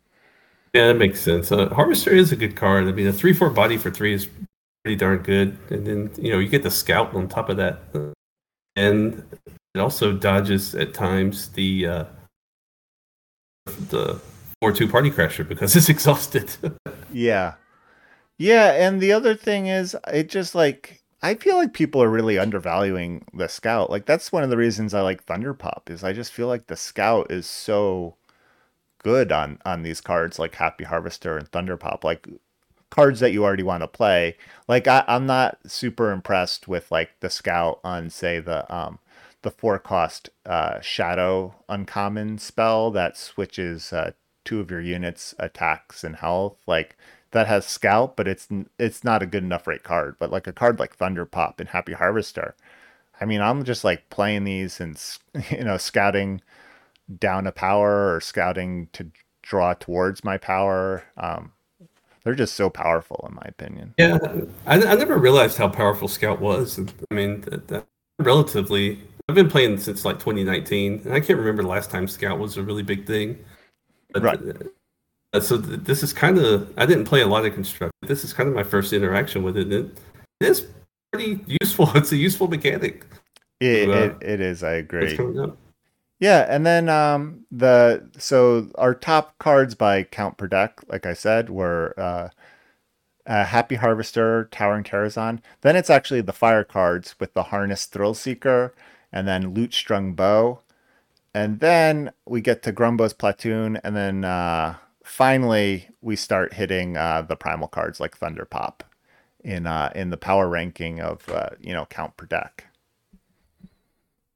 [0.75, 1.53] Yeah, that makes sense.
[1.53, 2.89] Uh, Harvester is a good card.
[2.89, 4.29] I mean, a three-four body for three is
[4.83, 7.81] pretty darn good, and then you know you get the scout on top of that,
[8.75, 9.25] and
[9.75, 12.05] it also dodges at times the uh,
[13.89, 14.21] the
[14.61, 16.57] four two party crasher because it's exhausted.
[17.13, 17.55] yeah,
[18.37, 22.39] yeah, and the other thing is, it just like I feel like people are really
[22.39, 23.89] undervaluing the scout.
[23.89, 26.77] Like that's one of the reasons I like Thunderpop is I just feel like the
[26.77, 28.17] scout is so
[29.03, 32.05] good on on these cards like Happy Harvester and Thunderpop.
[32.05, 32.29] Like
[32.91, 34.37] cards that you already want to play.
[34.69, 38.99] Like I, I'm not super impressed with like the scout on say the um
[39.41, 44.13] the four cost uh, shadow uncommon spell that switches uh,
[44.45, 46.59] two of your units attacks and health.
[46.67, 46.99] Like
[47.35, 50.17] that has scout, but it's it's not a good enough rate card.
[50.19, 52.55] But like a card like Thunder Pop and Happy Harvester,
[53.21, 54.99] I mean, I'm just like playing these and
[55.51, 56.41] you know scouting
[57.19, 59.11] down a power or scouting to
[59.43, 61.05] draw towards my power.
[61.17, 61.53] Um,
[62.23, 63.95] they're just so powerful, in my opinion.
[63.99, 64.19] Yeah,
[64.67, 66.79] I, I never realized how powerful Scout was.
[67.11, 67.87] I mean, that, that
[68.19, 69.01] relatively.
[69.29, 72.57] I've been playing since like 2019, and I can't remember the last time Scout was
[72.57, 73.45] a really big thing.
[74.13, 74.41] But, right.
[75.35, 77.93] Uh, so this is kind of I didn't play a lot of construct.
[78.03, 79.73] This is kind of my first interaction with it.
[79.73, 79.91] it
[80.41, 80.67] is
[81.13, 81.91] pretty useful.
[81.97, 83.05] It's a useful mechanic.
[83.61, 84.63] It, uh, it, it is.
[84.63, 85.19] I agree.
[86.21, 91.15] Yeah, and then um, the so our top cards by count per deck, like I
[91.15, 92.29] said, were uh,
[93.27, 95.41] uh, Happy Harvester, Towering Terrazon.
[95.63, 98.73] Then it's actually the fire cards with the Harness Thrill Seeker,
[99.13, 100.61] and then Lute Strung Bow,
[101.35, 104.77] and then we get to Grumbo's Platoon, and then uh,
[105.15, 108.83] finally we start hitting uh, the primal cards like Thunder Pop
[109.45, 112.67] in uh, in the power ranking of uh, you know count per deck.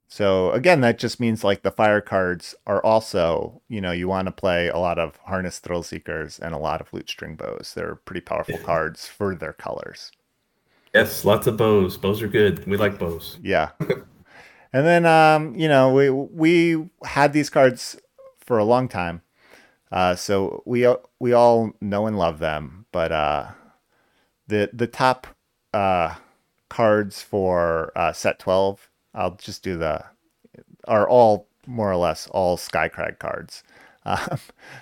[0.06, 4.26] So again, that just means like the fire cards are also, you know, you want
[4.26, 7.72] to play a lot of harness thrill seekers and a lot of lute string bows.
[7.74, 10.12] They're pretty powerful cards for their colors.
[10.94, 11.98] Yes, lots of bows.
[11.98, 12.66] Bows are good.
[12.66, 13.38] We like bows.
[13.42, 13.70] Yeah.
[14.72, 17.98] and then um, you know, we we had these cards
[18.38, 19.22] for a long time.
[19.90, 20.86] Uh, so we
[21.18, 23.48] we all know and love them, but uh,
[24.46, 25.26] the the top
[25.72, 26.14] uh,
[26.68, 30.04] cards for uh, set twelve, I'll just do the
[30.86, 33.62] are all more or less all Skycrag cards.
[34.04, 34.38] Um,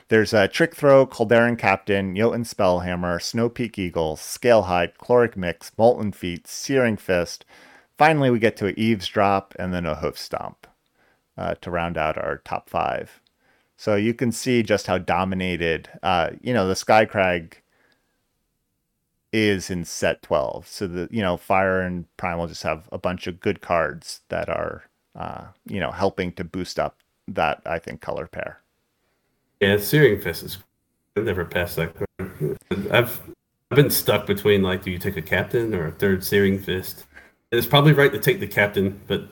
[0.07, 6.13] there's a Trick Throw, Calderon Captain, Jotun Spellhammer, Snow Peak Eagle, Scalehide, Chloric Mix, Molten
[6.13, 7.45] Feet, Searing Fist.
[7.99, 10.69] Finally, we get to a Eavesdrop and then a Hoof Stomp
[11.37, 13.21] uh, to round out our top five.
[13.77, 17.55] So you can see just how dominated, uh, you know, the Skycrag
[19.33, 20.67] is in set 12.
[20.67, 24.49] So the, you know, Fire and Primal just have a bunch of good cards that
[24.49, 26.97] are, uh, you know, helping to boost up
[27.29, 28.63] that, I think, color pair.
[29.61, 30.59] Yeah, Searing Fist is,
[31.17, 32.59] I've never passed that card.
[32.91, 33.21] I've,
[33.71, 37.05] I've been stuck between, like, do you take a captain or a third Searing Fist?
[37.53, 39.29] It's probably right to take the captain, but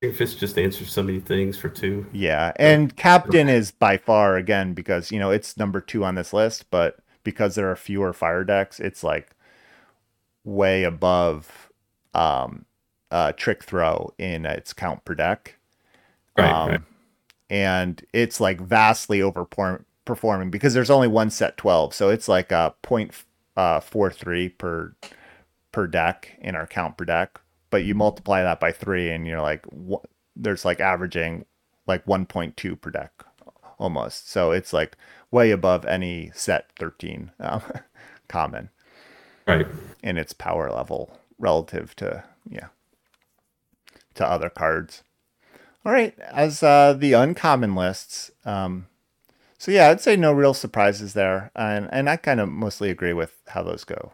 [0.00, 2.06] Fist just answers so many things for two.
[2.10, 6.32] Yeah, and Captain is by far again because you know it's number two on this
[6.32, 9.36] list, but because there are fewer fire decks, it's like
[10.42, 11.70] way above
[12.14, 12.64] um,
[13.10, 15.58] uh, Trick Throw in its count per deck.
[16.38, 16.80] Right, um, right.
[17.50, 22.74] And it's like vastly overperforming because there's only one set twelve, so it's like a
[22.80, 23.12] point
[23.54, 24.94] uh, four three per
[25.72, 27.38] per deck in our count per deck
[27.70, 29.64] but you multiply that by three and you're like
[30.36, 31.44] there's like averaging
[31.86, 33.24] like 1.2 per deck
[33.78, 34.30] almost.
[34.30, 34.96] So it's like
[35.30, 37.62] way above any set 13 um,
[38.28, 38.70] common.
[39.46, 39.66] Right.
[40.02, 42.68] In its power level relative to yeah
[44.14, 45.02] to other cards.
[45.84, 46.16] All right.
[46.20, 48.86] As uh, the uncommon lists um,
[49.58, 51.50] so yeah i'd say no real surprises there.
[51.56, 54.12] And and i kind of mostly agree with how those go.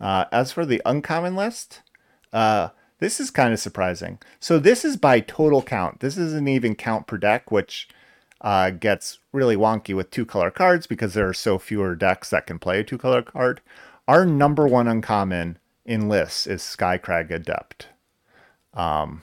[0.00, 1.80] Uh, as for the uncommon list
[2.32, 2.68] uh,
[2.98, 4.18] this is kind of surprising.
[4.40, 6.00] So this is by total count.
[6.00, 7.88] This isn't even count per deck, which
[8.40, 12.46] uh, gets really wonky with two color cards because there are so fewer decks that
[12.46, 13.60] can play a two color card.
[14.08, 17.88] Our number one uncommon in lists is Skycrag Adept
[18.74, 19.22] um,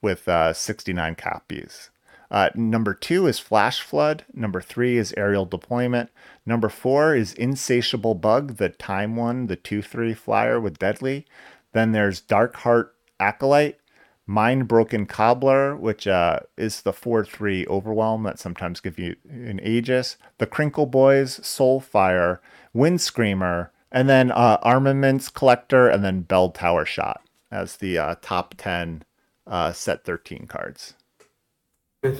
[0.00, 1.90] with uh, 69 copies.
[2.30, 4.24] Uh, number two is Flash Flood.
[4.32, 6.10] Number three is Aerial Deployment.
[6.46, 11.26] Number four is Insatiable Bug, the time one, the 2 3 flyer with Deadly.
[11.72, 13.78] Then there's Dark Heart Acolyte,
[14.26, 19.60] Mind Broken Cobbler, which uh, is the 4 3 overwhelm that sometimes give you an
[19.62, 22.38] Aegis, the Crinkle Boys, Soulfire,
[22.72, 28.14] Wind Screamer, and then uh, Armaments Collector, and then Bell Tower Shot as the uh,
[28.22, 29.04] top 10
[29.46, 30.94] uh, set 13 cards.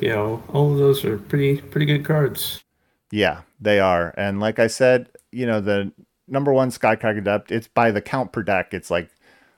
[0.00, 2.62] Yeah, all of those are pretty pretty good cards.
[3.10, 4.14] Yeah, they are.
[4.16, 5.92] And like I said, you know, the
[6.28, 9.10] number one Skycrag Adept, it's by the count per deck, it's like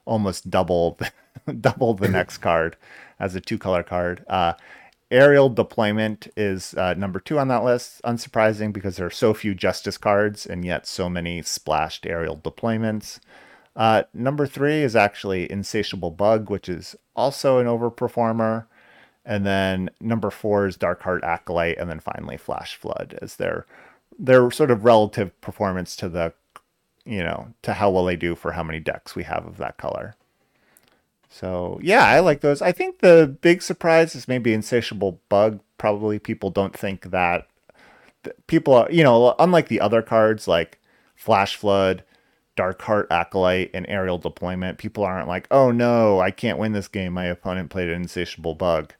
[0.06, 0.98] almost double
[1.60, 2.76] double the next card
[3.18, 4.24] as a two color card.
[4.28, 4.54] Uh,
[5.10, 8.00] aerial deployment is uh, number two on that list.
[8.04, 13.20] Unsurprising because there are so few justice cards and yet so many splashed aerial deployments.
[13.76, 18.66] Uh, number three is actually Insatiable Bug, which is also an overperformer.
[19.24, 23.66] And then number four is Darkheart Acolyte, and then finally Flash Flood as their
[24.16, 26.32] their sort of relative performance to the
[27.04, 29.78] you know to how well they do for how many decks we have of that
[29.78, 30.14] color.
[31.34, 32.62] So yeah, I like those.
[32.62, 35.58] I think the big surprise is maybe Insatiable Bug.
[35.78, 37.48] Probably people don't think that
[38.46, 40.78] people are you know unlike the other cards like
[41.16, 42.04] Flash Flood
[42.54, 46.86] Dark Heart Acolyte and Aerial Deployment, people aren't like, oh no, I can't win this
[46.86, 47.14] game.
[47.14, 48.94] My opponent played an insatiable bug.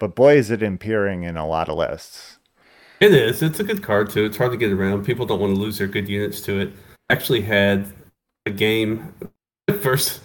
[0.00, 2.38] But boy, is it appearing in a lot of lists.
[2.98, 3.42] It is.
[3.42, 4.24] It's a good card too.
[4.24, 5.04] It's hard to get around.
[5.04, 6.72] People don't want to lose their good units to it.
[7.10, 7.86] Actually, had
[8.44, 9.14] a game
[9.82, 10.20] first.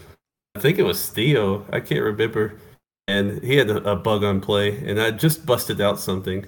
[0.55, 1.65] I think it was Theo.
[1.71, 2.59] I can't remember,
[3.07, 6.45] and he had a, bug on play, and I just busted out something,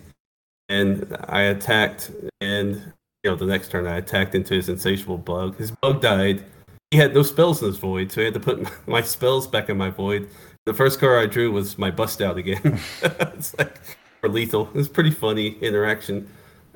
[0.69, 2.93] and I attacked, and
[3.23, 5.57] you know, the next turn I attacked into his insatiable bug.
[5.57, 6.43] His bug died.
[6.91, 9.69] He had no spells in his void, so I had to put my spells back
[9.69, 10.29] in my void.
[10.65, 12.79] The first card I drew was my bust out again.
[13.01, 13.77] it's like
[14.21, 14.69] for lethal.
[14.75, 16.29] It's pretty funny interaction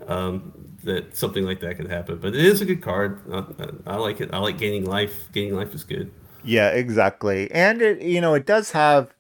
[0.08, 0.54] um,
[0.84, 2.18] that something like that could happen.
[2.18, 3.22] But it is a good card.
[3.32, 4.30] I, I like it.
[4.34, 5.30] I like gaining life.
[5.32, 6.12] Gaining life is good.
[6.44, 7.52] Yeah, exactly.
[7.52, 9.14] And it, you know, it does have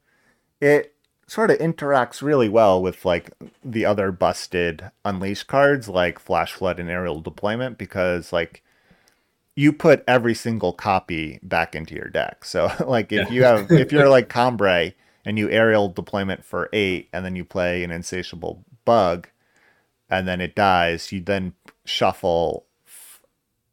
[0.61, 0.95] it
[1.27, 3.31] sort of interacts really well with like
[3.63, 8.63] the other busted unleash cards like flash flood and aerial deployment because like
[9.55, 13.33] you put every single copy back into your deck so like if yeah.
[13.33, 14.93] you have if you're like Combrei
[15.25, 19.27] and you aerial deployment for eight and then you play an insatiable bug
[20.09, 21.53] and then it dies you then
[21.83, 22.66] shuffle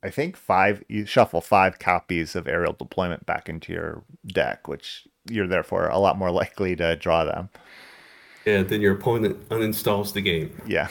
[0.04, 5.08] I think five you shuffle five copies of aerial deployment back into your deck, which
[5.30, 7.48] you're therefore a lot more likely to draw them.
[8.44, 10.54] Yeah, then your opponent uninstalls the game.
[10.66, 10.88] Yeah,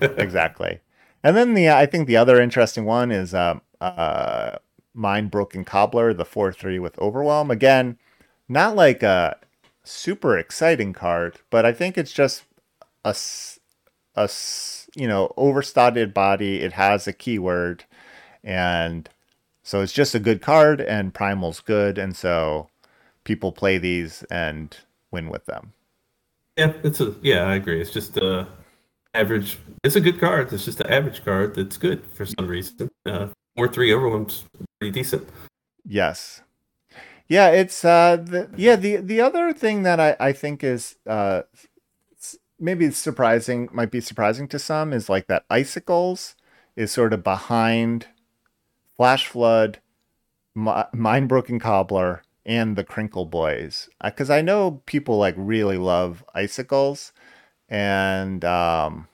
[0.00, 0.78] exactly.
[1.24, 4.58] and then the I think the other interesting one is uh, uh,
[4.94, 7.50] Mind Broken Cobbler, the four three with Overwhelm.
[7.50, 7.98] Again,
[8.48, 9.36] not like a
[9.82, 12.44] super exciting card, but I think it's just
[13.04, 13.16] a
[14.14, 14.30] a
[14.94, 16.60] you know overstated body.
[16.60, 17.84] It has a keyword
[18.44, 19.08] and
[19.62, 22.68] so it's just a good card, and Primal's good, and so
[23.24, 24.76] people play these and
[25.10, 25.72] win with them.
[26.56, 27.80] Yeah, it's a yeah, I agree.
[27.80, 28.46] It's just a
[29.14, 29.58] average.
[29.82, 30.52] It's a good card.
[30.52, 32.90] It's just an average card that's good for some reason.
[33.06, 34.44] Uh, four three overwhelms
[34.78, 35.28] pretty decent.
[35.84, 36.42] Yes.
[37.26, 41.42] Yeah, it's uh the yeah the the other thing that I I think is uh
[42.60, 46.36] maybe surprising might be surprising to some is like that icicles
[46.76, 48.06] is sort of behind
[48.96, 49.80] Flash Flood,
[50.54, 53.88] Mind Broken Cobbler, and the Crinkle Boys.
[54.02, 57.12] Because I know people like really love icicles,
[57.68, 59.08] and um,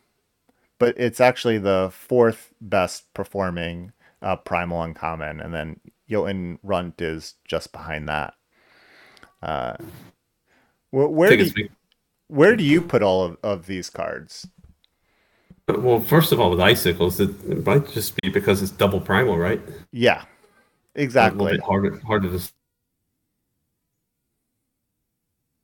[0.78, 7.34] but it's actually the fourth best performing uh, Primal Uncommon, and then Jotun Runt is
[7.44, 8.34] just behind that.
[9.42, 9.76] Uh,
[10.90, 11.68] where, where do you,
[12.28, 14.48] where do you put all of, of these cards?
[15.78, 19.38] Well, first of all, with icicles, it, it might just be because it's double primal,
[19.38, 19.60] right?
[19.92, 20.24] Yeah,
[20.94, 21.38] exactly.
[21.38, 22.44] A little bit harder, harder to.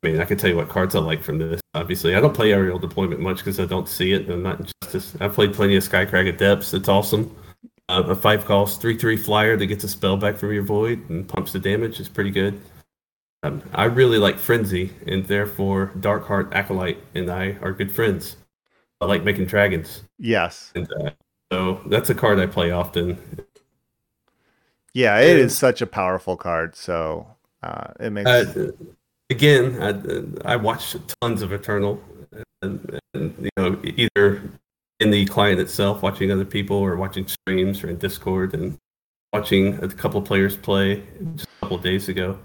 [0.02, 1.60] I mean, I can tell you what cards I like from this.
[1.74, 4.28] Obviously, I don't play aerial deployment much because I don't see it.
[4.30, 5.16] I'm not justice.
[5.20, 6.74] I've played plenty of Skycrag Adepts.
[6.74, 7.34] It's awesome.
[7.88, 11.08] Uh, a five cost three three flyer that gets a spell back from your void
[11.08, 12.60] and pumps the damage is pretty good.
[13.42, 18.36] Um, I really like Frenzy, and therefore Darkheart Acolyte and I are good friends.
[19.00, 20.02] I like making dragons.
[20.18, 20.72] Yes.
[20.74, 21.10] And, uh,
[21.52, 23.18] so that's a card I play often.
[24.94, 26.74] Yeah, it and, is such a powerful card.
[26.74, 27.26] So
[27.62, 28.28] uh, it makes.
[28.28, 28.72] Uh,
[29.30, 32.00] again, I, I watch tons of Eternal,
[32.62, 34.42] and, and, you know, either
[35.00, 38.78] in the client itself, watching other people, or watching streams, or in Discord, and
[39.32, 41.02] watching a couple of players play
[41.34, 42.38] just a couple of days ago.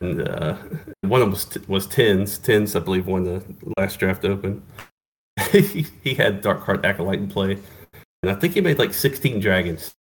[0.00, 0.54] And uh,
[1.02, 2.38] one of them was, was Tens.
[2.38, 3.44] Tens, I believe, won the
[3.78, 4.62] last draft open.
[5.52, 7.58] he, had Darkheart Acolyte in play,
[8.22, 9.94] and I think he made like 16 dragons.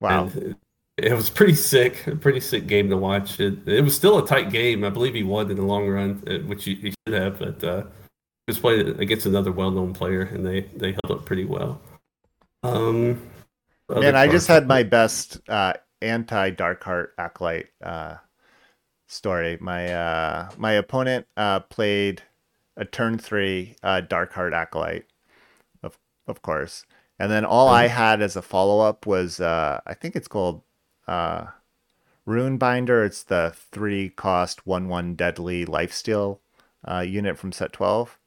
[0.00, 0.30] Wow.
[0.34, 0.56] And
[0.96, 3.38] it was pretty sick, pretty sick game to watch.
[3.40, 4.84] It, it was still a tight game.
[4.84, 7.62] I believe he won in the long run, uh, which he, he should have, but
[7.62, 11.80] uh, he was playing against another well-known player, and they they held up pretty well.
[12.62, 13.20] Um,
[13.88, 18.16] Man, I just had my best uh, anti Darkheart Acolyte uh,
[19.06, 19.58] story.
[19.60, 22.22] My uh, my opponent uh, played
[22.78, 25.04] a turn three uh, Darkheart Acolyte,
[25.82, 26.86] of of course.
[27.18, 30.62] And then all I had as a follow up was uh, I think it's called
[31.08, 31.46] uh,
[32.24, 33.04] Rune Binder.
[33.04, 36.38] It's the three cost one one deadly lifesteal
[36.86, 38.18] uh, unit from set twelve.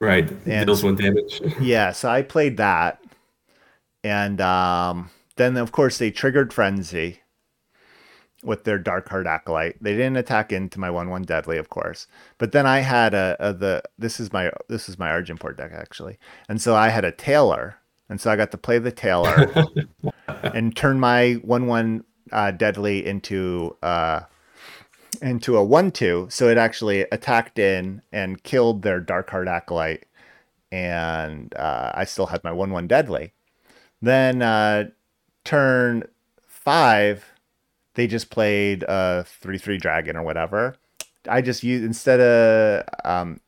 [0.00, 0.30] Right.
[0.46, 1.40] And- Deals one damage.
[1.60, 3.02] Yeah, so I played that,
[4.04, 7.21] and um, then of course they triggered frenzy
[8.42, 9.76] with their dark heart acolyte.
[9.80, 12.06] They didn't attack into my one one deadly, of course,
[12.38, 15.72] but then I had a, a the this is my this is my Argenport deck
[15.74, 16.18] actually,
[16.48, 17.76] and so I had a Tailor,
[18.08, 19.52] and so I got to play the Tailor
[20.28, 24.20] and turn my one one uh, deadly into uh,
[25.20, 30.04] into a one two, so it actually attacked in and killed their dark heart acolyte
[30.72, 33.34] and uh, I still had my one one deadly.
[34.00, 34.88] Then uh,
[35.44, 36.04] turn
[36.48, 37.31] five,
[37.94, 40.76] they just played a three three dragon or whatever.
[41.28, 43.40] I just used instead of um,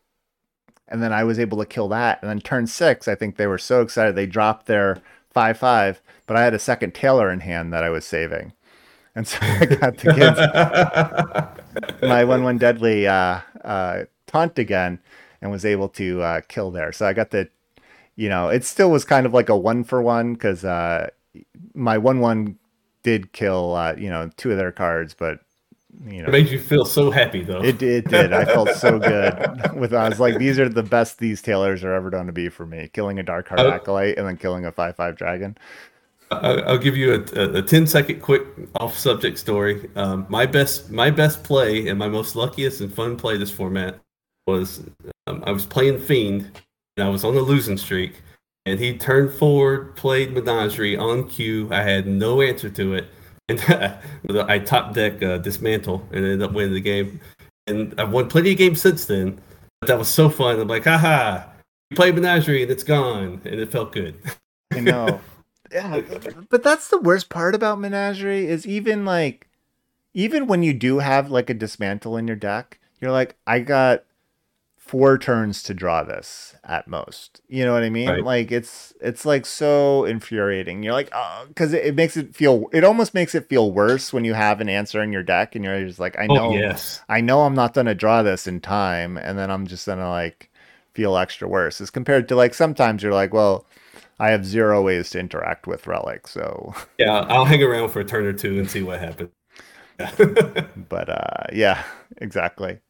[0.88, 2.20] and then I was able to kill that.
[2.22, 4.98] And then turn six, I think they were so excited they dropped their
[5.30, 8.52] five five, but I had a second Tailor in hand that I was saving,
[9.14, 10.12] and so I got the
[12.00, 15.00] give my one one deadly uh, uh, taunt again
[15.40, 16.92] and was able to uh, kill there.
[16.92, 17.48] So I got the,
[18.16, 21.10] you know, it still was kind of like a one for one because uh,
[21.74, 22.58] my one one
[23.04, 25.40] did kill, uh, you know, two of their cards, but
[26.06, 27.70] you It know, made you feel so happy though.
[27.70, 28.32] it it did.
[28.32, 29.94] I felt so good with.
[29.94, 32.66] I was like, these are the best these tailors are ever going to be for
[32.66, 32.88] me.
[32.92, 35.56] Killing a dark heart acolyte and then killing a five five dragon.
[36.30, 38.42] I- I'll give you a, a, a 10 second quick
[38.76, 39.88] off subject story.
[39.94, 44.00] Um, my best my best play and my most luckiest and fun play this format
[44.46, 44.82] was
[45.26, 46.50] um, I was playing Fiend
[46.96, 48.22] and I was on a losing streak
[48.66, 51.68] and he turned forward, played Menagerie on cue.
[51.70, 53.06] I had no answer to it.
[54.26, 57.20] And I top deck uh, Dismantle and ended up winning the game.
[57.66, 59.38] And I've won plenty of games since then.
[59.82, 60.58] But that was so fun.
[60.58, 61.44] I'm like, haha,
[61.90, 63.42] you played Menagerie and it's gone.
[63.44, 64.18] And it felt good.
[64.72, 65.20] I know.
[65.72, 66.00] yeah,
[66.48, 69.46] but that's the worst part about Menagerie is even like,
[70.14, 74.04] even when you do have like a dismantle in your deck, you're like, I got
[74.86, 77.40] four turns to draw this at most.
[77.48, 78.08] You know what I mean?
[78.08, 78.22] Right.
[78.22, 80.82] Like it's it's like so infuriating.
[80.82, 82.66] You're like, oh, because it, it makes it feel.
[82.72, 85.64] It almost makes it feel worse when you have an answer in your deck and
[85.64, 87.00] you're just like, I know, Oh, yes.
[87.08, 90.50] I know I'm not gonna draw this in time, and then I'm just gonna like
[90.92, 91.80] feel extra worse.
[91.80, 93.66] As compared to like sometimes you're like, well,
[94.20, 98.04] I have zero ways to interact with Relic, so Yeah, I'll hang around for a
[98.04, 99.30] turn or two and see what happens.
[100.88, 101.84] but uh yeah,
[102.18, 102.80] exactly.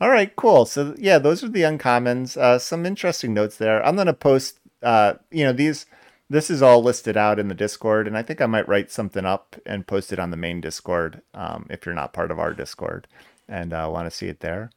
[0.00, 0.64] All right, cool.
[0.64, 2.36] So yeah, those are the uncommons.
[2.36, 3.84] Uh some interesting notes there.
[3.84, 5.86] I'm gonna post uh you know these
[6.28, 9.24] this is all listed out in the Discord, and I think I might write something
[9.26, 12.54] up and post it on the main Discord um, if you're not part of our
[12.54, 13.08] Discord
[13.48, 14.70] and uh, want to see it there.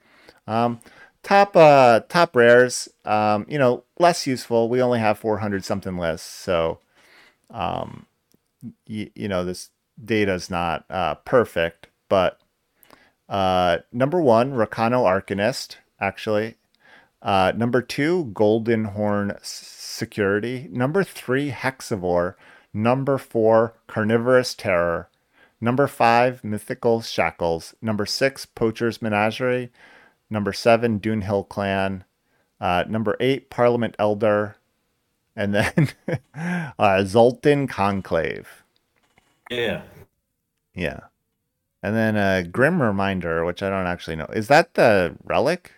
[0.47, 0.79] Um,
[1.21, 4.67] top uh, top rares, um, you know, less useful.
[4.67, 6.79] We only have 400 something lists, so
[7.51, 8.07] um,
[8.87, 9.69] y- you know this
[10.03, 11.87] data is not uh, perfect.
[12.09, 12.39] But
[13.29, 16.55] uh, number one, Rakano Arcanist, actually.
[17.21, 20.67] Uh, number two, Golden Horn Security.
[20.71, 22.35] Number three, Hexivore.
[22.73, 25.09] Number four, Carnivorous Terror.
[25.61, 27.73] Number five, Mythical Shackles.
[27.81, 29.71] Number six, Poacher's Menagerie.
[30.29, 32.03] Number seven, Dune Hill Clan.
[32.59, 34.57] Uh, number eight, Parliament Elder.
[35.35, 35.89] And then
[36.79, 38.63] uh, Zoltan Conclave.
[39.49, 39.83] Yeah.
[40.73, 40.99] Yeah.
[41.83, 44.25] And then a Grim Reminder, which I don't actually know.
[44.33, 45.71] Is that the relic?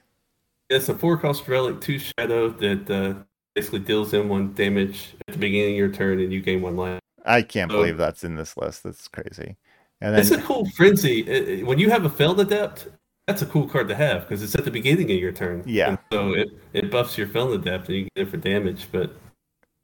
[0.69, 3.15] It's a four cost relic, two shadow that uh,
[3.55, 6.77] basically deals in one damage at the beginning of your turn and you gain one
[6.77, 6.99] life.
[7.25, 7.77] I can't Oh.
[7.77, 8.83] believe that's in this list.
[8.83, 9.57] That's crazy.
[9.99, 11.21] And It's a cool frenzy.
[11.21, 12.87] It- it- when you have a Feln Adept,
[13.25, 15.63] that's a cool card to have because it's at the beginning of your turn.
[15.65, 15.89] Yeah.
[15.89, 19.11] And so it, it buffs your Feln Adept and you get it for damage, but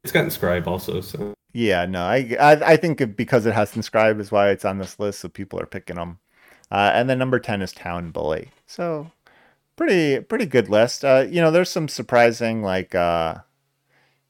[0.04, 1.00] it's got inscribe also.
[1.00, 4.78] So yeah, no, I, I I think because it has inscribe is why it's on
[4.78, 6.18] this list, so people are picking them.
[6.70, 8.50] Uh, and then number ten is Town Bully.
[8.66, 9.10] So
[9.76, 11.04] pretty pretty good list.
[11.04, 13.36] Uh, you know, there's some surprising like uh,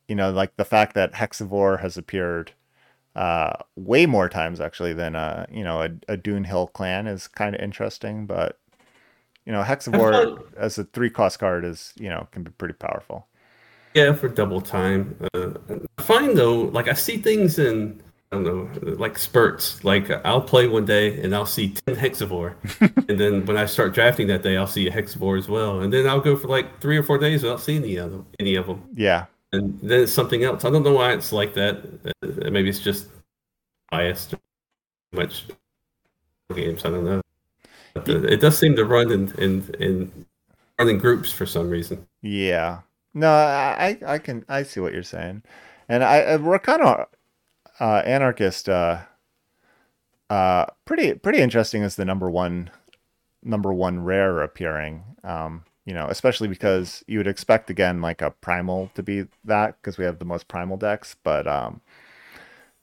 [0.08, 2.52] you know, like the fact that Hexavore has appeared
[3.14, 7.28] uh way more times actually than uh you know a, a Dune Hill clan is
[7.28, 8.58] kind of interesting, but
[9.46, 13.28] you know Hexavore as a three cost card is you know can be pretty powerful.
[13.95, 15.16] Yeah, for double time.
[15.34, 15.51] Uh,
[15.99, 19.84] I find though, like I see things in I don't know, like spurts.
[19.84, 22.55] Like I'll play one day and I'll see ten hexavore,
[23.09, 25.93] and then when I start drafting that day, I'll see a hexavore as well, and
[25.93, 28.26] then I'll go for like three or four days without seeing any of them.
[28.40, 28.88] Any of them.
[28.95, 30.64] Yeah, and then it's something else.
[30.64, 31.84] I don't know why it's like that.
[32.22, 33.09] Uh, Maybe it's just
[33.90, 34.34] biased.
[35.12, 35.45] Much
[36.55, 36.86] games.
[36.86, 37.20] I don't know.
[37.93, 40.26] But uh, it does seem to run in in in
[40.78, 42.07] run in groups for some reason.
[42.22, 42.80] Yeah.
[43.14, 45.42] No, I I can I see what you're saying,
[45.88, 47.06] and I uh, we're kind of
[47.80, 48.68] uh, anarchist.
[48.68, 49.02] Uh,
[50.30, 52.70] uh, pretty pretty interesting as the number one
[53.42, 55.04] number one rare appearing.
[55.24, 59.76] Um, you know, especially because you would expect again like a primal to be that
[59.80, 61.80] because we have the most primal decks, but um,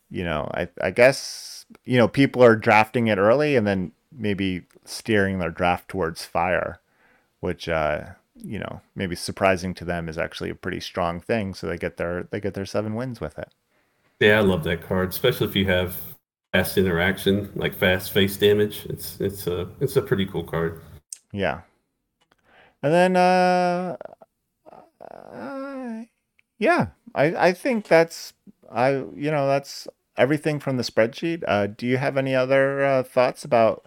[0.09, 4.63] you know, I I guess you know people are drafting it early and then maybe
[4.85, 6.79] steering their draft towards fire,
[7.41, 8.05] which uh,
[8.43, 11.53] you know maybe surprising to them is actually a pretty strong thing.
[11.53, 13.53] So they get their they get their seven wins with it.
[14.19, 15.95] Yeah, I love that card, especially if you have
[16.51, 18.85] fast interaction, like fast face damage.
[18.87, 20.81] It's it's a it's a pretty cool card.
[21.31, 21.61] Yeah.
[22.81, 23.97] And then uh,
[25.31, 26.03] uh
[26.57, 28.33] yeah, I I think that's
[28.71, 29.87] I you know that's
[30.17, 31.43] everything from the spreadsheet.
[31.47, 33.85] Uh, do you have any other uh, thoughts about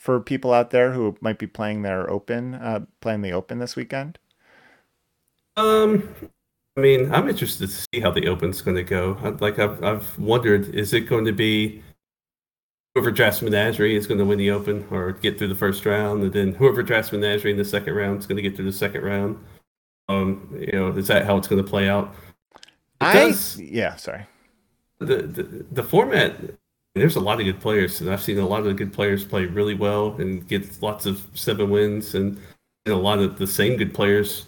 [0.00, 3.76] for people out there who might be playing their open uh, playing the open this
[3.76, 4.18] weekend?
[5.56, 6.14] Um
[6.76, 9.36] I mean, I'm interested to see how the Open's going to go.
[9.40, 11.82] Like I've I've wondered, is it going to be
[12.94, 16.22] whoever drafts Menagerie is going to win the Open or get through the first round,
[16.22, 18.72] and then whoever drafts Menagerie in the second round is going to get through the
[18.72, 19.44] second round?
[20.08, 22.14] Um, you know, is that how it's going to play out?
[23.00, 24.26] I yeah, sorry.
[25.00, 26.34] The, the the format.
[26.94, 29.24] There's a lot of good players, and I've seen a lot of the good players
[29.24, 32.36] play really well and get lots of seven wins, and,
[32.84, 34.46] and a lot of the same good players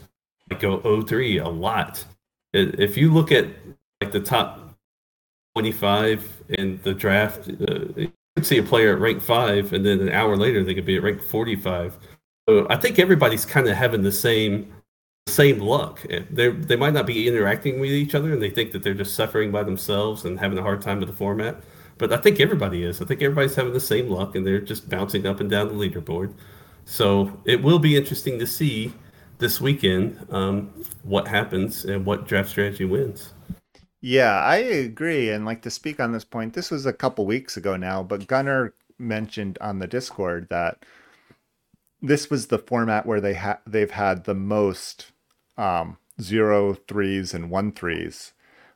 [0.59, 2.05] go 0-3 a lot.
[2.53, 3.47] If you look at
[4.01, 4.75] like the top
[5.55, 10.01] 25 in the draft, uh, you could see a player at rank five, and then
[10.01, 11.97] an hour later they could be at rank 45.
[12.49, 14.73] So I think everybody's kind of having the same
[15.29, 16.05] same luck.
[16.31, 19.15] They they might not be interacting with each other, and they think that they're just
[19.15, 21.63] suffering by themselves and having a hard time with the format.
[22.03, 23.01] But I think everybody is.
[23.01, 25.75] I think everybody's having the same luck, and they're just bouncing up and down the
[25.75, 26.35] leaderboard.
[26.85, 28.93] So it will be interesting to see
[29.39, 30.73] this weekend um,
[31.05, 33.35] what happens and what draft strategy wins.
[34.01, 35.31] Yeah, I agree.
[35.31, 38.27] And like to speak on this point, this was a couple weeks ago now, but
[38.27, 40.85] Gunnar mentioned on the Discord that
[42.01, 45.13] this was the format where they ha- they've had the most
[45.57, 48.33] um, zero threes and one threes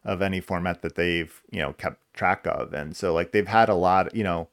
[0.07, 3.69] of any format that they've you know kept track of, and so like they've had
[3.69, 4.49] a lot, you know,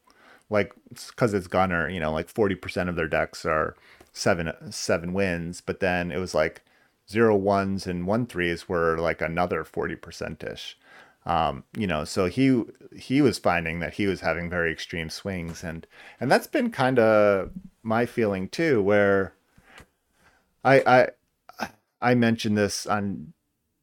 [0.50, 0.74] like
[1.08, 3.76] because it's Gunnar, you know, like forty percent of their decks are
[4.12, 6.64] seven seven wins, but then it was like
[7.10, 10.78] zero ones and one threes were like another forty percent ish.
[11.26, 12.64] Um, you know, so he
[12.98, 15.88] he was finding that he was having very extreme swings, and
[16.20, 17.52] and that's been kind of
[17.84, 19.34] my feeling too, where
[20.66, 21.08] I
[21.62, 21.70] I
[22.02, 23.34] I mentioned this on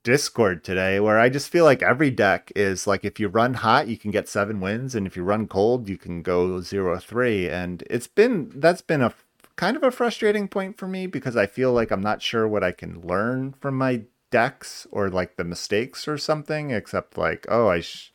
[0.02, 3.88] Discord today, where I just feel like every deck is like if you run hot,
[3.88, 7.48] you can get seven wins, and if you run cold, you can go zero three,
[7.48, 9.14] and it's been that's been a
[9.56, 12.64] kind of a frustrating point for me because I feel like I'm not sure what
[12.64, 17.68] I can learn from my decks or like the mistakes or something, except like, oh,
[17.68, 18.12] I sh-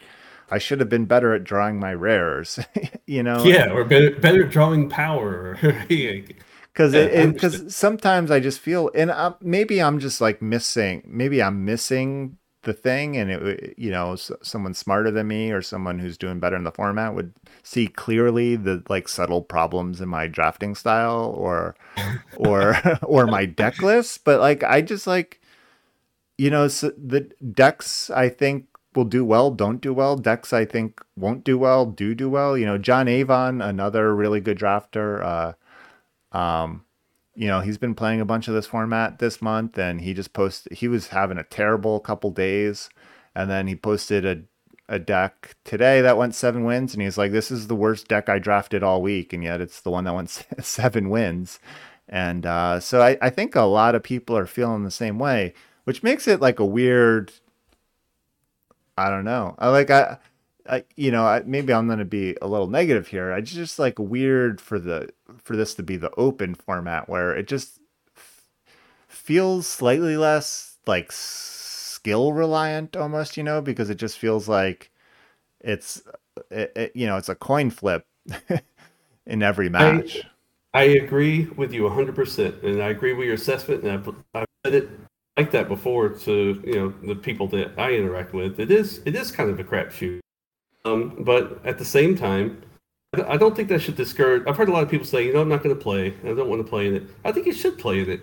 [0.49, 2.59] I should have been better at drawing my rares,
[3.05, 3.43] you know?
[3.43, 5.57] Yeah, or better better drawing power.
[6.75, 11.41] Because yeah, because sometimes I just feel, and uh, maybe I'm just like missing, maybe
[11.41, 16.17] I'm missing the thing and it you know someone smarter than me or someone who's
[16.17, 20.75] doing better in the format would see clearly the like subtle problems in my drafting
[20.75, 21.75] style or
[22.35, 24.23] or or my deck list.
[24.25, 25.39] But like i just like
[26.37, 27.21] you know so the
[27.53, 28.65] decks i think
[28.95, 30.17] will do well don't do well.
[30.17, 32.57] Decks i think won't do well do do well.
[32.57, 35.53] You know john avon another really good drafter uh
[36.35, 36.85] um
[37.37, 40.31] you know, he's been playing a bunch of this format this month and he just
[40.33, 42.89] posted he was having a terrible couple days
[43.35, 44.43] and then he posted a
[44.87, 48.29] a deck today that went seven wins and he's like this is the worst deck
[48.29, 50.29] i drafted all week and yet it's the one that went
[50.61, 51.59] seven wins.
[52.07, 55.53] And uh, so I, I think a lot of people are feeling the same way
[55.85, 57.31] which makes it like a weird
[58.97, 59.55] i don't know.
[59.57, 60.17] I like i
[60.67, 63.31] I, you know, I, maybe I'm going to be a little negative here.
[63.31, 67.47] I just like weird for the for this to be the open format where it
[67.47, 67.79] just
[68.15, 68.47] f-
[69.07, 74.91] feels slightly less like skill reliant almost, you know, because it just feels like
[75.61, 78.05] it's uh, it, it, you know, it's a coin flip
[79.27, 80.25] in every match.
[80.73, 84.45] I, I agree with you 100% and I agree with your assessment and I've, I've
[84.65, 84.89] said it
[85.37, 88.59] like that before to, you know, the people that I interact with.
[88.59, 90.21] It is it is kind of a crapshoot
[90.85, 92.61] um, but at the same time,
[93.27, 94.43] I don't think that should discourage.
[94.47, 96.13] I've heard a lot of people say, you know, I'm not going to play.
[96.23, 97.03] I don't want to play in it.
[97.23, 98.21] I think you should play in it.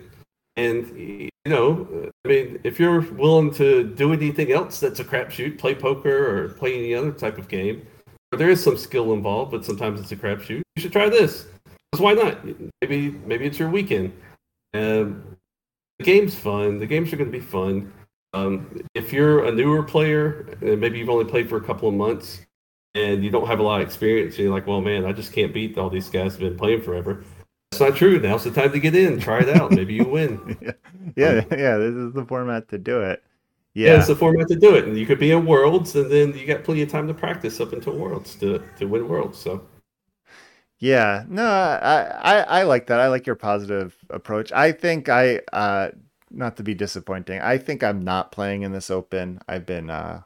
[0.55, 5.57] And you know, I mean, if you're willing to do anything else that's a crapshoot,
[5.57, 7.85] play poker or play any other type of game,
[8.31, 10.61] there is some skill involved, but sometimes it's a crapshoot.
[10.75, 11.47] You should try this.
[11.91, 12.37] Because why not?
[12.81, 14.13] Maybe maybe it's your weekend.
[14.73, 15.23] Um,
[15.99, 16.77] the game's fun.
[16.77, 17.91] The games are going to be fun.
[18.33, 21.93] Um, if you're a newer player, and maybe you've only played for a couple of
[21.93, 22.41] months,
[22.95, 25.53] and you don't have a lot of experience, you're like, well, man, I just can't
[25.53, 27.23] beat all these guys who've been playing forever.
[27.71, 28.19] It's not true.
[28.19, 29.19] Now's the time to get in.
[29.19, 29.71] Try it out.
[29.75, 30.57] Maybe you win.
[30.61, 30.71] yeah,
[31.15, 31.77] yeah, yeah.
[31.77, 33.23] This is the format to do it.
[33.73, 33.93] Yeah.
[33.93, 34.85] yeah, it's the format to do it.
[34.85, 37.59] And you could be in Worlds, and then you got plenty of time to practice
[37.59, 39.39] up until Worlds to to win Worlds.
[39.39, 39.65] So.
[40.79, 42.99] Yeah, no, I, I I like that.
[42.99, 44.51] I like your positive approach.
[44.51, 45.89] I think I uh
[46.29, 47.39] not to be disappointing.
[47.41, 49.39] I think I'm not playing in this open.
[49.47, 50.21] I've been uh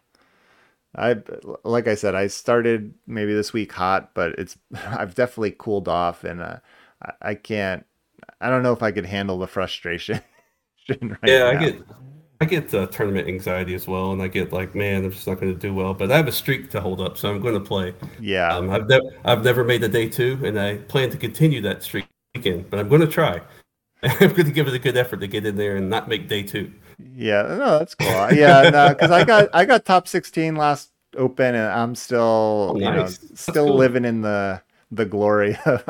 [0.98, 1.18] I
[1.64, 6.24] like I said, I started maybe this week hot, but it's I've definitely cooled off,
[6.24, 6.58] and uh,
[7.04, 7.86] I, I can't.
[8.42, 10.22] I don't know if I could handle the frustration.
[10.90, 11.50] right yeah, now.
[11.50, 11.82] I get
[12.40, 15.40] I get uh, tournament anxiety as well, and I get like, man, I'm just not
[15.40, 15.94] going to do well.
[15.94, 17.94] But I have a streak to hold up, so I'm going to play.
[18.20, 21.62] Yeah, um, I've never I've never made a day two, and I plan to continue
[21.62, 22.70] that streak weekend.
[22.70, 23.42] But I'm going to try.
[24.04, 26.28] I'm going to give it a good effort to get in there and not make
[26.28, 26.72] day two.
[27.00, 28.32] Yeah, no, that's cool.
[28.34, 32.74] Yeah, no, because I got I got top 16 last open, and I'm still oh,
[32.74, 32.86] nice.
[32.86, 33.76] you know still cool.
[33.76, 34.62] living in the
[34.92, 35.84] the glory of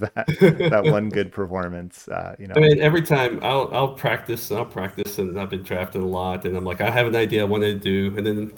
[0.00, 0.26] that
[0.70, 2.08] that one good performance.
[2.08, 5.62] Uh, you know, I mean, every time I'll I'll practice, I'll practice, and I've been
[5.62, 8.26] drafted a lot, and I'm like, I have an idea I want to do, and
[8.26, 8.52] then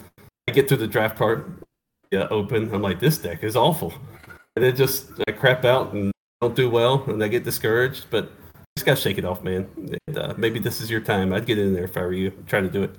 [0.49, 1.49] I get to the draft part,
[2.11, 2.73] yeah, open.
[2.73, 3.93] I'm like, this deck is awful,
[4.55, 6.11] and it just I crap out and
[6.41, 8.29] don't do well, and I get discouraged, but
[8.75, 9.67] just gotta shake it off, man.
[10.07, 11.31] And, uh, maybe this is your time.
[11.31, 12.31] I'd get in there if I were you.
[12.47, 12.95] Try to do it.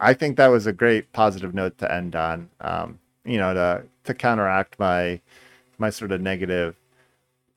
[0.00, 2.48] I think that was a great positive note to end on.
[2.60, 5.20] Um, you know, to to counteract my
[5.76, 6.76] my sort of negative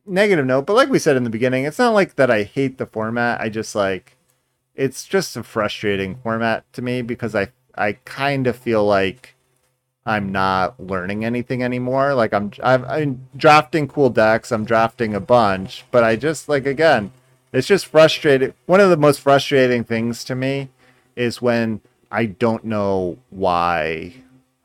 [0.05, 0.65] negative note.
[0.65, 3.39] But like we said in the beginning, it's not like that I hate the format.
[3.39, 4.17] I just like
[4.75, 9.35] it's just a frustrating format to me because I I kind of feel like
[10.03, 12.15] I'm not learning anything anymore.
[12.15, 14.51] Like I'm, I'm I'm drafting cool decks.
[14.51, 17.11] I'm drafting a bunch, but I just like again
[17.53, 18.53] it's just frustrating.
[18.65, 20.69] One of the most frustrating things to me
[21.15, 24.13] is when I don't know why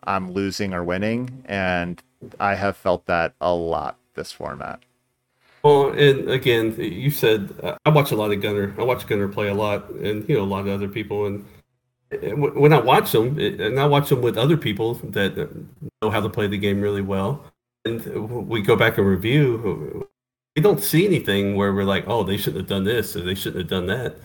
[0.05, 2.03] I'm losing or winning, and
[2.39, 4.81] I have felt that a lot this format.
[5.63, 8.75] Well, and again, you said uh, I watch a lot of Gunnar.
[8.79, 11.27] I watch Gunnar play a lot, and you know a lot of other people.
[11.27, 11.45] And
[12.55, 15.37] when I watch them, and I watch them with other people that
[16.03, 17.45] know how to play the game really well,
[17.85, 20.09] and we go back and review
[20.57, 23.35] we don't see anything where we're like, oh, they shouldn't have done this or they
[23.35, 24.17] shouldn't have done that.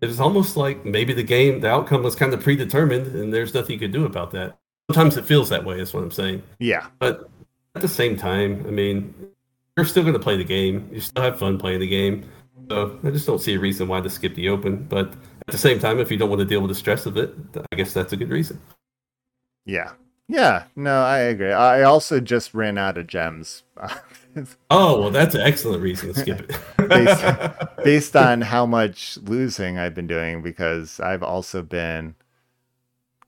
[0.00, 3.74] It's almost like maybe the game, the outcome was kind of predetermined, and there's nothing
[3.74, 4.58] you could do about that.
[4.90, 5.80] Sometimes it feels that way.
[5.80, 6.42] Is what I'm saying.
[6.58, 6.86] Yeah.
[6.98, 7.28] But
[7.74, 9.14] at the same time, I mean,
[9.76, 10.88] you're still going to play the game.
[10.92, 12.28] You still have fun playing the game.
[12.70, 14.84] So I just don't see a reason why to skip the open.
[14.84, 15.12] But
[15.48, 17.34] at the same time, if you don't want to deal with the stress of it,
[17.72, 18.60] I guess that's a good reason.
[19.64, 19.92] Yeah.
[20.28, 20.64] Yeah.
[20.74, 21.52] No, I agree.
[21.52, 23.62] I also just ran out of gems.
[24.70, 26.60] oh well, that's an excellent reason to skip it.
[26.88, 32.14] based, based on how much losing I've been doing, because I've also been,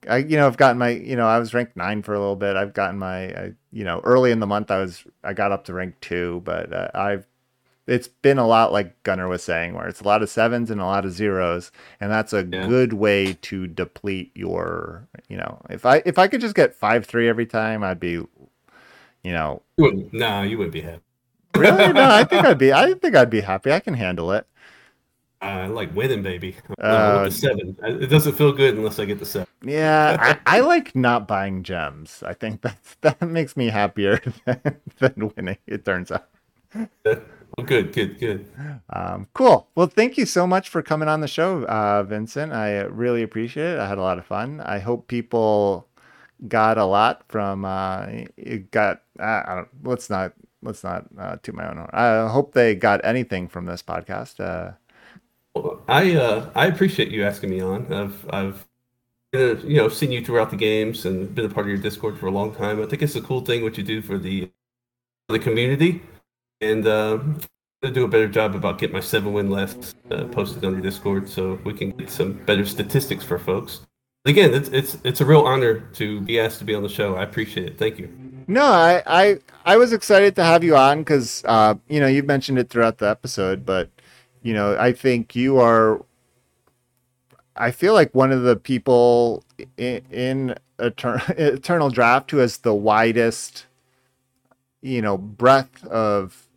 [0.08, 2.36] I you know I've gotten my you know I was ranked nine for a little
[2.36, 2.56] bit.
[2.56, 5.64] I've gotten my I, you know early in the month I was I got up
[5.66, 7.26] to rank two, but uh, I've
[7.88, 10.78] it's been a lot like Gunnar was saying, where it's a lot of sevens and
[10.78, 12.66] a lot of zeros, and that's a yeah.
[12.66, 15.08] good way to deplete your.
[15.28, 18.22] You know, if I if I could just get five three every time, I'd be
[19.22, 19.62] you know.
[19.76, 21.02] You no, you wouldn't be happy.
[21.56, 21.92] really?
[21.92, 22.72] No, I think I'd be.
[22.74, 23.72] I think I'd be happy.
[23.72, 24.46] I can handle it.
[25.40, 26.56] I like winning, baby.
[26.80, 27.76] Uh, the seven.
[27.82, 29.46] It doesn't feel good unless I get the seven.
[29.62, 32.22] Yeah, I, I, like not buying gems.
[32.26, 34.60] I think that's that makes me happier than,
[34.98, 35.58] than winning.
[35.66, 36.28] It turns out.
[36.74, 38.50] Well, good, good, good.
[38.90, 39.68] Um, cool.
[39.74, 42.52] Well, thank you so much for coming on the show, uh, Vincent.
[42.52, 43.78] I really appreciate it.
[43.78, 44.60] I had a lot of fun.
[44.60, 45.88] I hope people
[46.46, 48.06] got a lot from uh
[48.70, 50.32] got I don't let's not
[50.62, 51.90] let's not uh, to my own horn.
[51.92, 54.40] I hope they got anything from this podcast.
[54.40, 54.72] Uh
[55.88, 57.92] I uh I appreciate you asking me on.
[57.92, 58.66] I've I've
[59.32, 62.26] you know seen you throughout the games and been a part of your Discord for
[62.26, 62.82] a long time.
[62.82, 64.50] I think it's a cool thing what you do for the
[65.26, 66.02] for the community
[66.60, 67.18] and uh
[67.82, 70.80] to do a better job about getting my seven win left uh, posted on your
[70.80, 73.86] Discord so we can get some better statistics for folks
[74.28, 77.16] again, it's it's it's a real honor to be asked to be on the show.
[77.16, 77.78] I appreciate it.
[77.78, 78.27] Thank you.
[78.48, 82.26] No, I I, I was excited to have you on because uh, you know you've
[82.26, 83.90] mentioned it throughout the episode, but
[84.42, 86.04] you know I think you are.
[87.56, 89.44] I feel like one of the people
[89.76, 93.66] in, in Eternal, Eternal Draft who has the widest,
[94.80, 96.48] you know, breadth of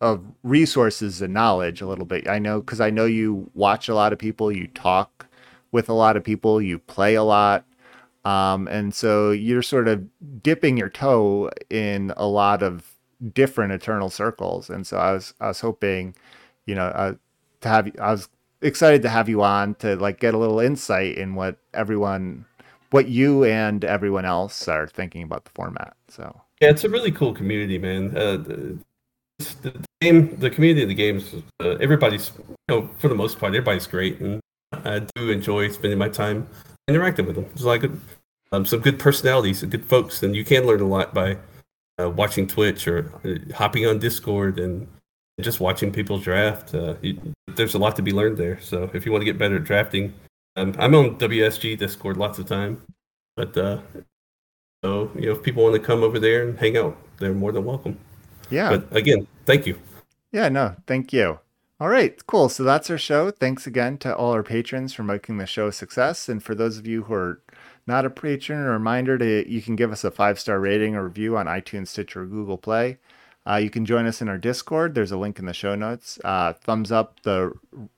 [0.00, 2.28] of resources and knowledge a little bit.
[2.28, 5.26] I know because I know you watch a lot of people, you talk
[5.72, 7.64] with a lot of people, you play a lot.
[8.24, 10.06] Um, and so you're sort of
[10.42, 12.94] dipping your toe in a lot of
[13.32, 14.68] different eternal circles.
[14.70, 16.14] And so I was, I was hoping,
[16.66, 17.14] you know, uh,
[17.62, 18.28] to have, I was
[18.62, 22.44] excited to have you on to like get a little insight in what everyone,
[22.90, 25.96] what you and everyone else are thinking about the format.
[26.08, 28.14] So yeah, it's a really cool community, man.
[28.14, 28.78] Uh, the,
[29.62, 33.54] the game, the community of the games, uh, everybody's, you know, for the most part,
[33.54, 34.40] everybody's great, and
[34.72, 36.46] I do enjoy spending my time
[36.90, 37.46] interacting with them.
[37.46, 37.84] There's like
[38.52, 41.36] um, some good personalities, and good folks, and you can learn a lot by
[42.00, 44.86] uh, watching Twitch or uh, hopping on Discord and
[45.40, 46.74] just watching people draft.
[46.74, 47.18] Uh, you,
[47.54, 48.60] there's a lot to be learned there.
[48.60, 50.12] So if you want to get better at drafting,
[50.56, 52.82] um, I'm on WSG Discord lots of time,
[53.36, 53.78] but uh,
[54.84, 57.52] so you know if people want to come over there and hang out, they're more
[57.52, 57.98] than welcome.
[58.50, 58.70] Yeah.
[58.70, 59.78] But again, thank you.
[60.32, 60.48] Yeah.
[60.48, 60.74] No.
[60.86, 61.38] Thank you.
[61.80, 62.50] All right, cool.
[62.50, 63.30] So that's our show.
[63.30, 66.28] Thanks again to all our patrons for making the show a success.
[66.28, 67.40] And for those of you who are
[67.86, 71.04] not a patron, a reminder to you can give us a five star rating or
[71.04, 72.98] review on iTunes, Stitcher, or Google Play.
[73.48, 74.94] Uh, you can join us in our Discord.
[74.94, 76.20] There's a link in the show notes.
[76.22, 77.54] Uh, thumbs up the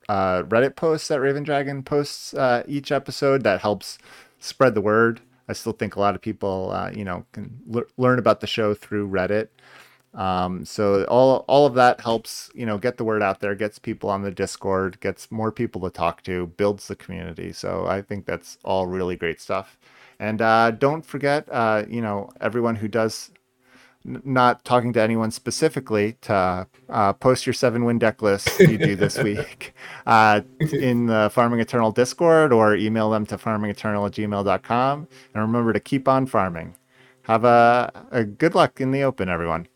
[0.07, 3.43] uh, Reddit posts that Raven Dragon posts uh, each episode.
[3.43, 3.97] That helps
[4.39, 5.19] spread the word.
[5.49, 8.47] I still think a lot of people, uh, you know, can l- learn about the
[8.47, 9.49] show through Reddit.
[10.13, 13.79] Um, so all all of that helps, you know, get the word out there, gets
[13.79, 17.51] people on the Discord, gets more people to talk to, builds the community.
[17.53, 19.77] So I think that's all really great stuff.
[20.19, 23.31] And uh, don't forget, uh, you know, everyone who does
[24.05, 28.77] n- not talking to anyone specifically to uh, post your seven win deck list you
[28.77, 29.73] do this week
[30.05, 30.41] uh,
[30.71, 35.07] in the Farming Eternal Discord or email them to farmingeternal at gmail.com.
[35.33, 36.75] And remember to keep on farming.
[37.23, 39.67] Have a, a good luck in the open, everyone.